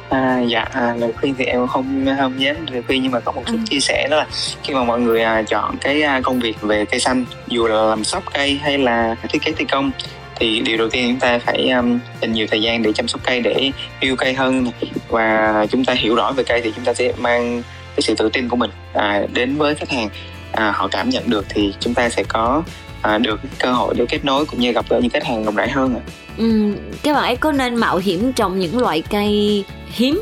À, 0.09 0.41
dạ, 0.47 0.61
à, 0.61 0.95
lời 0.99 1.11
khuyên 1.19 1.35
thì 1.37 1.45
em 1.45 1.67
không 1.67 2.05
không 2.19 2.41
dám 2.41 2.55
lời 2.71 2.83
khuyên 2.87 3.03
nhưng 3.03 3.11
mà 3.11 3.19
có 3.19 3.31
một 3.31 3.41
chút 3.45 3.53
Ừ. 3.57 3.65
chia 3.69 3.79
sẻ 3.79 4.07
đó 4.11 4.17
là 4.17 4.27
khi 4.63 4.73
mà 4.73 4.83
mọi 4.83 4.99
người 5.01 5.21
à, 5.23 5.41
chọn 5.41 5.77
cái 5.81 6.01
à, 6.01 6.21
công 6.23 6.39
việc 6.39 6.61
về 6.61 6.85
cây 6.85 6.99
xanh 6.99 7.25
dù 7.47 7.67
là 7.67 7.75
làm 7.83 8.03
sóc 8.03 8.23
cây 8.33 8.59
hay 8.63 8.77
là 8.77 9.15
thiết 9.29 9.41
kế 9.41 9.51
thi 9.51 9.65
công 9.65 9.91
thì 10.35 10.59
điều 10.59 10.77
đầu 10.77 10.89
tiên 10.89 11.07
chúng 11.09 11.19
ta 11.19 11.39
phải 11.39 11.69
um, 11.69 11.99
dành 12.21 12.33
nhiều 12.33 12.47
thời 12.51 12.61
gian 12.61 12.81
để 12.83 12.93
chăm 12.93 13.07
sóc 13.07 13.21
cây 13.23 13.41
để 13.41 13.71
yêu 13.99 14.15
cây 14.15 14.33
hơn. 14.33 14.67
Và 15.09 15.65
chúng 15.69 15.85
ta 15.85 15.93
hiểu 15.93 16.15
rõ 16.15 16.31
về 16.31 16.43
cây 16.43 16.61
thì 16.61 16.71
chúng 16.75 16.85
ta 16.85 16.93
sẽ 16.93 17.13
mang 17.17 17.63
cái 17.95 18.01
sự 18.01 18.15
tự 18.15 18.29
tin 18.29 18.49
của 18.49 18.55
mình 18.55 18.71
à, 18.93 19.21
đến 19.33 19.55
với 19.57 19.75
khách 19.75 19.89
hàng. 19.89 20.09
À, 20.51 20.71
họ 20.75 20.87
cảm 20.87 21.09
nhận 21.09 21.29
được 21.29 21.45
thì 21.49 21.73
chúng 21.79 21.93
ta 21.93 22.09
sẽ 22.09 22.23
có 22.23 22.63
à, 23.01 23.17
được 23.17 23.39
cơ 23.59 23.71
hội 23.71 23.93
để 23.97 24.05
kết 24.09 24.25
nối 24.25 24.45
cũng 24.45 24.59
như 24.59 24.71
gặp 24.71 24.85
gỡ 24.89 24.99
những 24.99 25.09
khách 25.09 25.25
hàng 25.25 25.45
rộng 25.45 25.55
rãi 25.55 25.69
hơn 25.69 25.95
ạ. 25.95 26.01
Ừm, 26.37 26.75
Các 27.03 27.13
bạn 27.13 27.23
ấy 27.23 27.35
có 27.35 27.51
nên 27.51 27.75
mạo 27.75 27.97
hiểm 27.97 28.33
trồng 28.33 28.59
những 28.59 28.79
loại 28.79 29.03
cây 29.09 29.63
hiếm 29.91 30.21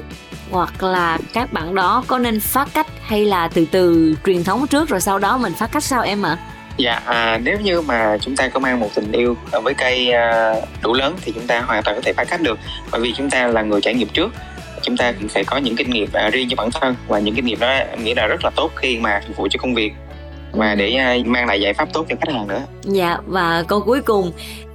Hoặc 0.52 0.84
là 0.84 1.18
các 1.34 1.54
bạn 1.54 1.76
đó 1.76 2.04
có 2.08 2.18
nên 2.18 2.40
phát 2.40 2.70
cách 2.74 2.88
hay 3.02 3.26
là 3.26 3.48
từ 3.48 3.66
từ 3.72 4.16
truyền 4.26 4.44
thống 4.44 4.68
trước 4.68 4.90
rồi 4.90 5.02
sau 5.02 5.20
đó 5.20 5.38
mình 5.38 5.54
phát 5.54 5.72
cách 5.72 5.84
sau 5.84 6.02
em 6.02 6.26
ạ? 6.26 6.38
Dạ, 6.78 7.02
à, 7.06 7.40
nếu 7.44 7.60
như 7.60 7.82
mà 7.82 8.18
chúng 8.22 8.36
ta 8.36 8.48
có 8.48 8.60
mang 8.60 8.80
một 8.80 8.90
tình 8.96 9.12
yêu 9.12 9.38
với 9.64 9.74
cây 9.74 10.12
à, 10.12 10.54
đủ 10.82 10.94
lớn 10.94 11.16
thì 11.22 11.32
chúng 11.32 11.48
ta 11.48 11.62
hoàn 11.62 11.84
toàn 11.84 11.98
có 11.98 12.02
thể 12.02 12.14
phá 12.14 12.24
cách 12.24 12.42
được 12.42 12.60
bởi 12.92 13.02
vì 13.02 13.14
chúng 13.18 13.30
ta 13.30 13.48
là 13.48 13.62
người 13.62 13.82
trải 13.82 13.94
nghiệm 13.94 14.08
trước 14.08 14.32
chúng 14.82 14.98
ta 14.98 15.12
cũng 15.12 15.28
phải 15.28 15.44
có 15.44 15.58
những 15.58 15.76
kinh 15.76 15.90
nghiệm 15.90 16.10
à, 16.14 16.30
riêng 16.30 16.48
cho 16.50 16.56
bản 16.56 16.72
thân 16.72 16.96
và 17.08 17.20
những 17.20 17.36
kinh 17.36 17.46
nghiệm 17.46 17.60
đó 17.60 17.68
em 17.68 18.04
nghĩ 18.04 18.14
là 18.14 18.28
rất 18.28 18.44
là 18.44 18.50
tốt 18.56 18.72
khi 18.76 18.98
mà 18.98 19.22
phục 19.28 19.38
vụ 19.38 19.48
cho 19.52 19.58
công 19.62 19.74
việc 19.74 19.94
và 20.56 20.76
để 20.76 20.94
à, 20.94 21.18
mang 21.26 21.48
lại 21.48 21.62
giải 21.62 21.74
pháp 21.74 21.94
tốt 21.94 22.06
cho 22.10 22.16
khách 22.22 22.34
hàng 22.34 22.48
nữa. 22.48 22.62
Dạ 22.84 23.18
và 23.26 23.64
câu 23.68 23.82
cuối 23.82 24.02
cùng, 24.02 24.32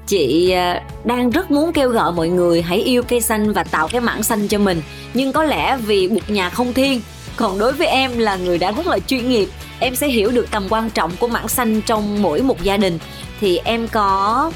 chị 0.07 0.51
à, 0.51 0.83
đang 1.05 1.31
rất 1.31 1.51
muốn 1.51 1.73
kêu 1.73 1.89
gọi 1.89 2.13
mọi 2.13 2.29
người 2.29 2.63
hãy 2.63 2.79
yêu 2.79 3.03
cây 3.03 3.21
xanh 3.21 3.53
và 3.53 3.65
tạo 3.65 3.89
cái 3.89 4.01
mảng 4.01 4.23
xanh 4.23 4.49
cho 4.49 4.59
mình. 4.59 4.83
Nhưng 5.15 5.33
có 5.33 5.45
lẽ 5.45 5.77
vì 5.77 6.09
bục 6.09 6.31
nhà 6.31 6.51
không 6.51 6.73
thiên, 6.73 7.01
còn 7.37 7.59
đối 7.59 7.73
với 7.73 7.87
em 7.87 8.19
là 8.19 8.37
người 8.37 8.59
đã 8.59 8.73
rất 8.73 8.87
là 8.87 8.99
chuyên 8.99 9.29
nghiệp. 9.29 9.49
Em 9.79 9.95
sẽ 9.95 10.09
hiểu 10.09 10.31
được 10.31 10.51
tầm 10.51 10.67
quan 10.71 10.91
trọng 10.91 11.11
của 11.19 11.29
mảng 11.29 11.49
xanh 11.49 11.81
trong 11.81 12.23
mỗi 12.23 12.43
một 12.43 12.63
gia 12.63 12.77
đình. 12.77 12.99
Thì 13.41 13.61
em 13.65 13.89
có, 13.89 14.53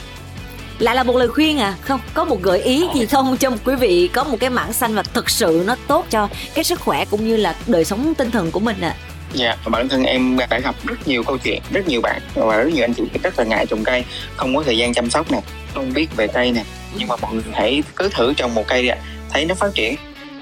lại 0.78 0.94
là 0.94 1.02
một 1.02 1.16
lời 1.16 1.28
khuyên 1.28 1.58
à? 1.58 1.74
Không, 1.80 2.00
có 2.14 2.24
một 2.24 2.42
gợi 2.42 2.62
ý 2.62 2.86
gì 2.94 3.06
không? 3.06 3.36
Cho 3.36 3.50
quý 3.64 3.74
vị 3.74 4.08
có 4.12 4.24
một 4.24 4.36
cái 4.40 4.50
mảng 4.50 4.72
xanh 4.72 4.94
và 4.94 5.02
thực 5.02 5.30
sự 5.30 5.62
nó 5.66 5.76
tốt 5.86 6.06
cho 6.10 6.28
cái 6.54 6.64
sức 6.64 6.80
khỏe 6.80 7.04
cũng 7.04 7.28
như 7.28 7.36
là 7.36 7.56
đời 7.66 7.84
sống 7.84 8.14
tinh 8.14 8.30
thần 8.30 8.50
của 8.50 8.60
mình 8.60 8.80
ạ. 8.80 8.96
Dạ, 9.34 9.56
và 9.64 9.70
bản 9.70 9.88
thân 9.88 10.04
em 10.04 10.36
đã 10.50 10.58
gặp 10.58 10.74
rất 10.84 11.08
nhiều 11.08 11.22
câu 11.24 11.38
chuyện, 11.38 11.62
rất 11.72 11.88
nhiều 11.88 12.00
bạn 12.00 12.20
và 12.34 12.56
rất 12.56 12.72
nhiều 12.72 12.84
anh 12.84 12.94
chị 12.94 13.02
rất 13.22 13.38
là 13.38 13.44
ngại 13.44 13.66
trồng 13.66 13.84
cây, 13.84 14.04
không 14.36 14.56
có 14.56 14.62
thời 14.62 14.78
gian 14.78 14.94
chăm 14.94 15.10
sóc 15.10 15.32
nè, 15.32 15.40
không 15.74 15.92
biết 15.92 16.16
về 16.16 16.26
cây 16.26 16.52
nè. 16.52 16.64
Nhưng 16.98 17.08
mà 17.08 17.16
mọi 17.16 17.34
người 17.34 17.42
hãy 17.52 17.82
cứ 17.96 18.08
thử 18.08 18.34
trồng 18.34 18.54
một 18.54 18.64
cây 18.68 18.82
đi 18.82 18.88
ạ, 18.88 18.96
thấy 19.30 19.44
nó 19.44 19.54
phát 19.54 19.74
triển. 19.74 19.94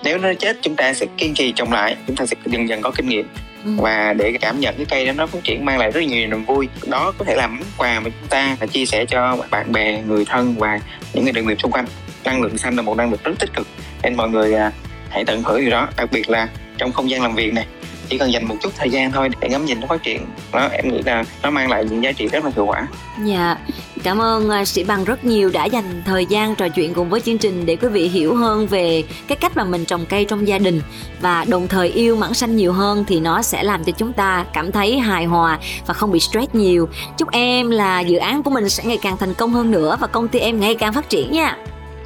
Nếu 0.04 0.18
nó 0.18 0.28
chết 0.38 0.56
chúng 0.62 0.76
ta 0.76 0.94
sẽ 0.94 1.06
kiên 1.16 1.34
trì 1.34 1.52
trồng 1.52 1.72
lại, 1.72 1.96
chúng 2.06 2.16
ta 2.16 2.26
sẽ 2.26 2.36
dần 2.46 2.68
dần 2.68 2.82
có 2.82 2.90
kinh 2.90 3.08
nghiệm 3.08 3.28
Ừ. 3.64 3.70
và 3.78 4.12
để 4.12 4.32
cảm 4.40 4.60
nhận 4.60 4.76
cái 4.76 4.86
cây 4.88 5.06
đó 5.06 5.12
nó 5.12 5.26
phát 5.26 5.44
triển 5.44 5.64
mang 5.64 5.78
lại 5.78 5.90
rất 5.90 6.00
nhiều 6.00 6.28
niềm 6.28 6.44
vui. 6.44 6.68
Đó 6.86 7.12
có 7.18 7.24
thể 7.24 7.34
là 7.34 7.46
món 7.46 7.62
quà 7.76 8.00
mà 8.00 8.10
chúng 8.20 8.28
ta 8.28 8.56
chia 8.72 8.86
sẻ 8.86 9.04
cho 9.04 9.38
bạn 9.50 9.72
bè, 9.72 10.02
người 10.06 10.24
thân 10.24 10.54
và 10.58 10.80
những 11.12 11.24
người 11.24 11.32
đồng 11.32 11.46
nghiệp 11.46 11.60
xung 11.62 11.72
quanh. 11.72 11.86
Năng 12.24 12.42
lượng 12.42 12.58
xanh 12.58 12.76
là 12.76 12.82
một 12.82 12.96
năng 12.96 13.10
lượng 13.10 13.20
rất 13.24 13.32
tích 13.38 13.50
cực 13.54 13.66
nên 14.02 14.16
mọi 14.16 14.28
người 14.30 14.54
à, 14.54 14.72
hãy 15.10 15.24
tận 15.24 15.42
hưởng 15.42 15.60
điều 15.60 15.70
đó, 15.70 15.88
đặc 15.96 16.08
biệt 16.12 16.30
là 16.30 16.48
trong 16.78 16.92
không 16.92 17.10
gian 17.10 17.22
làm 17.22 17.34
việc 17.34 17.52
này 17.52 17.66
chỉ 18.12 18.18
cần 18.18 18.32
dành 18.32 18.48
một 18.48 18.56
chút 18.62 18.72
thời 18.76 18.90
gian 18.90 19.12
thôi 19.12 19.28
để 19.40 19.48
ngắm 19.48 19.64
nhìn 19.64 19.80
nó 19.80 19.86
phát 19.86 20.02
triển 20.02 20.26
đó 20.52 20.68
em 20.72 20.88
nghĩ 20.88 21.02
là 21.06 21.24
nó 21.42 21.50
mang 21.50 21.70
lại 21.70 21.84
những 21.90 22.02
giá 22.02 22.12
trị 22.12 22.28
rất 22.28 22.44
là 22.44 22.50
hiệu 22.56 22.66
quả 22.66 22.86
Dạ, 23.24 23.56
cảm 24.02 24.20
ơn 24.20 24.50
à, 24.50 24.64
sĩ 24.64 24.84
Bằng 24.84 25.04
rất 25.04 25.24
nhiều 25.24 25.50
đã 25.50 25.64
dành 25.64 26.02
thời 26.04 26.26
gian 26.26 26.54
trò 26.54 26.68
chuyện 26.68 26.94
cùng 26.94 27.10
với 27.10 27.20
chương 27.20 27.38
trình 27.38 27.66
để 27.66 27.76
quý 27.76 27.88
vị 27.88 28.08
hiểu 28.08 28.34
hơn 28.34 28.66
về 28.66 29.04
cái 29.28 29.36
cách 29.36 29.56
mà 29.56 29.64
mình 29.64 29.84
trồng 29.84 30.06
cây 30.06 30.24
trong 30.24 30.48
gia 30.48 30.58
đình 30.58 30.80
và 31.20 31.44
đồng 31.48 31.68
thời 31.68 31.88
yêu 31.88 32.16
mảng 32.16 32.34
xanh 32.34 32.56
nhiều 32.56 32.72
hơn 32.72 33.04
thì 33.08 33.20
nó 33.20 33.42
sẽ 33.42 33.62
làm 33.62 33.84
cho 33.84 33.92
chúng 33.92 34.12
ta 34.12 34.44
cảm 34.52 34.72
thấy 34.72 34.98
hài 34.98 35.24
hòa 35.24 35.58
và 35.86 35.94
không 35.94 36.12
bị 36.12 36.20
stress 36.20 36.54
nhiều. 36.54 36.88
Chúc 37.18 37.30
em 37.30 37.70
là 37.70 38.00
dự 38.00 38.16
án 38.16 38.42
của 38.42 38.50
mình 38.50 38.68
sẽ 38.68 38.84
ngày 38.84 38.98
càng 39.02 39.16
thành 39.16 39.34
công 39.34 39.52
hơn 39.52 39.70
nữa 39.70 39.96
và 40.00 40.06
công 40.06 40.28
ty 40.28 40.38
em 40.38 40.60
ngày 40.60 40.74
càng 40.74 40.92
phát 40.92 41.08
triển 41.08 41.32
nha 41.32 41.56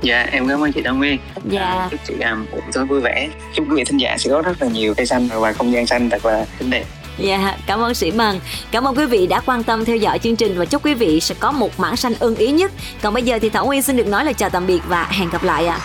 dạ 0.07 0.27
em 0.33 0.49
cảm 0.49 0.61
ơn 0.65 0.73
chị 0.73 0.83
Đăng 0.83 0.99
Nguyên 0.99 1.19
Dạ. 1.51 1.61
À, 1.61 1.89
chúc 1.91 2.01
chị 2.07 2.15
um, 2.15 2.47
buổi 2.53 2.61
tối 2.73 2.85
vui 2.87 3.01
vẻ 3.01 3.29
chúc 3.55 3.67
quý 3.69 3.75
vị 3.77 3.85
thính 3.85 4.01
giả 4.01 4.17
sẽ 4.19 4.31
có 4.31 4.43
rất 4.43 4.63
là 4.63 4.69
nhiều 4.69 4.95
cây 4.95 5.07
xanh 5.07 5.29
và 5.35 5.53
không 5.53 5.73
gian 5.73 5.87
xanh 5.87 6.11
thật 6.11 6.27
là 6.27 6.47
xinh 6.59 6.71
đẹp 6.71 6.85
Dạ, 7.19 7.57
cảm 7.67 7.81
ơn 7.81 7.95
sĩ 7.95 8.11
Bằng. 8.11 8.41
Cảm 8.71 8.85
ơn 8.87 8.95
quý 8.95 9.07
vị 9.07 9.27
đã 9.27 9.41
quan 9.47 9.63
tâm 9.63 9.85
theo 9.85 9.97
dõi 9.97 10.19
chương 10.19 10.37
trình 10.37 10.59
và 10.59 10.65
chúc 10.65 10.85
quý 10.87 10.95
vị 10.95 11.21
sẽ 11.21 11.35
có 11.41 11.53
một 11.53 11.81
mảng 11.81 11.97
xanh 11.97 12.13
ưng 12.19 12.37
ý 12.37 12.51
nhất. 12.51 12.73
Còn 13.03 13.15
bây 13.15 13.23
giờ 13.23 13.39
thì 13.43 13.49
Thảo 13.49 13.67
Nguyên 13.67 13.83
xin 13.83 13.97
được 13.97 14.07
nói 14.07 14.25
lời 14.25 14.35
chào 14.35 14.51
tạm 14.51 14.67
biệt 14.67 14.81
và 14.89 15.09
hẹn 15.11 15.31
gặp 15.31 15.45
lại 15.45 15.67
ạ. 15.67 15.79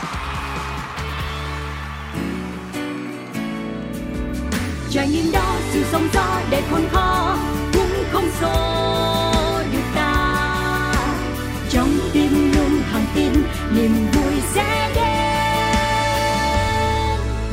trải 4.89 5.07
nghiệm 5.07 5.31
đó 5.31 5.55
sự 5.73 5.84
sóng 5.91 6.07
gió 6.13 6.39
để 6.49 6.62
khôn 6.71 6.81
khó 6.91 7.38
cũng 7.73 8.03
không 8.12 8.29
xô 8.41 8.70